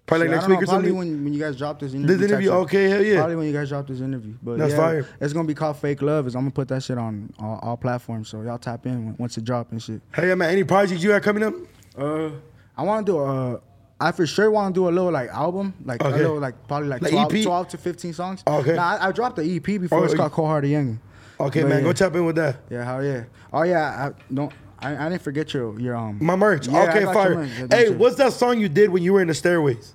[0.07, 0.97] Probably I next week know, or probably something.
[0.99, 2.16] when, when you guys drop this interview.
[2.16, 3.16] This interview, okay, hell yeah.
[3.16, 4.34] Probably when you guys drop this interview.
[4.40, 5.09] But That's yeah, fire.
[5.20, 6.28] It's gonna be called Fake Love.
[6.28, 8.28] Is I'm gonna put that shit on all, all platforms.
[8.28, 10.01] So y'all tap in once it drop and shit.
[10.12, 10.51] Hell yeah, man.
[10.51, 11.55] Any projects you got coming up?
[11.99, 12.30] Uh,
[12.76, 13.61] I want to do a.
[13.99, 16.14] I for sure want to do a little like album, like Okay.
[16.14, 17.42] a little like probably like, Like 12, EP?
[17.44, 18.42] 12 to 15 songs.
[18.47, 18.74] Okay.
[18.74, 20.01] Nah, I, I dropped the EP before.
[20.01, 21.01] Oh, it's called Cold Hearted Young.
[21.40, 21.82] Okay, But man.
[21.82, 21.92] Go yeah.
[21.94, 22.57] tap in with that.
[22.70, 23.24] Yeah, hell yeah.
[23.53, 24.53] Oh yeah, I don't.
[24.78, 26.18] I, I didn't forget your your um.
[26.20, 26.68] My merch.
[26.68, 27.34] Yeah, okay, got fire.
[27.36, 27.51] merch.
[27.59, 29.94] Yeah, Hey, you- what's that song you did when you were in the stairways?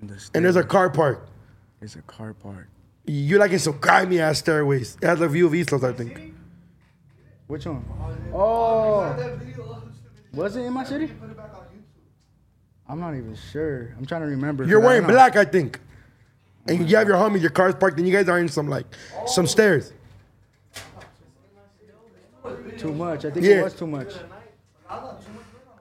[0.00, 1.26] And there's a car park.
[1.80, 2.68] There's a car park.
[3.06, 4.96] You're like in some grimy ass stairways.
[5.02, 6.34] It has a view of East Los, I think.
[7.48, 7.84] Which one?
[8.32, 9.16] Oh,
[10.32, 11.10] was it in my city?
[12.90, 13.94] I'm not even sure.
[13.98, 14.64] I'm trying to remember.
[14.64, 15.78] You're wearing don't black, I think.
[16.66, 18.86] And you have your homie, your car's parked, and you guys are in some like
[19.26, 19.92] some stairs.
[22.78, 23.24] Too much.
[23.24, 23.60] I think Yeah.
[23.60, 24.12] it was too much.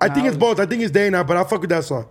[0.02, 0.60] I think it's both.
[0.60, 2.06] I think it's day now, but I fuck with that song.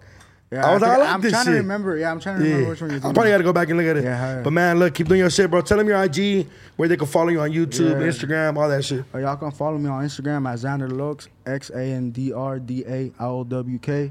[0.50, 1.52] Yeah, I was like, I like I'm this trying shit.
[1.54, 1.96] to remember.
[1.98, 2.68] Yeah, I'm trying to remember Yeah.
[2.70, 3.10] which one you're doing.
[3.10, 4.04] I probably gotta go back and look at it.
[4.04, 4.42] Yeah, hell yeah.
[4.42, 5.60] But man, look, keep doing your shit, bro.
[5.60, 6.46] Tell them your IG,
[6.76, 8.06] where they can follow you on YouTube, Yeah.
[8.06, 9.04] Instagram, all that shit.
[9.14, 12.58] Uh, y'all can follow me on Instagram at Xander Lux, X A N D R
[12.58, 14.10] D A I O W K.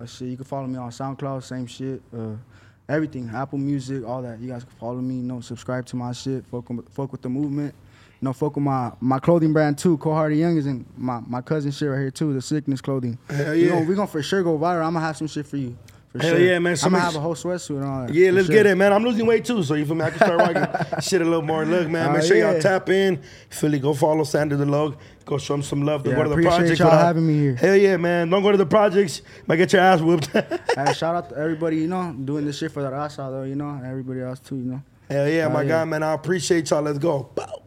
[0.00, 2.00] Uh, shit, you can follow me on SoundCloud, same shit.
[2.16, 2.34] Uh,
[2.88, 4.38] everything, Apple Music, all that.
[4.40, 5.16] You guys can follow me.
[5.16, 6.44] You know, subscribe to my shit.
[6.46, 7.74] Fuck, with- fuck with the movement.
[8.20, 9.96] You know, fuck with my, my clothing brand too.
[9.98, 12.32] Cold Hearted Young is in my, my cousin shit right here too.
[12.32, 13.16] The Sickness Clothing.
[13.30, 13.68] Hell yeah.
[13.70, 14.84] gonna, we gonna for sure go viral.
[14.84, 15.76] I'm gonna have some shit for you.
[16.10, 16.40] For Hell sure.
[16.40, 16.76] yeah, man.
[16.82, 18.14] I'm gonna have a whole sweatsuit and all that.
[18.14, 18.56] Yeah, let's sure.
[18.56, 18.92] get it, man.
[18.92, 20.04] I'm losing weight too, so you feel me?
[20.04, 21.64] I can start rocking shit a little more.
[21.64, 23.22] Look, man, make sure y'all tap in.
[23.50, 24.96] Philly, go follow Xander the Log.
[25.28, 26.06] Go show them some love.
[26.06, 26.80] Yeah, go to the appreciate projects.
[26.80, 27.54] y'all having me here.
[27.54, 28.30] Hell yeah, man.
[28.30, 29.20] Don't go to the projects.
[29.46, 30.30] Might get your ass whooped.
[30.34, 33.54] Hey, shout out to everybody, you know, doing this shit for the Raza though, you
[33.54, 34.82] know, and everybody else too, you know.
[35.10, 35.68] Hell yeah, my yeah.
[35.68, 36.02] guy, man.
[36.02, 36.80] I appreciate y'all.
[36.80, 37.30] Let's go.
[37.34, 37.62] Bow.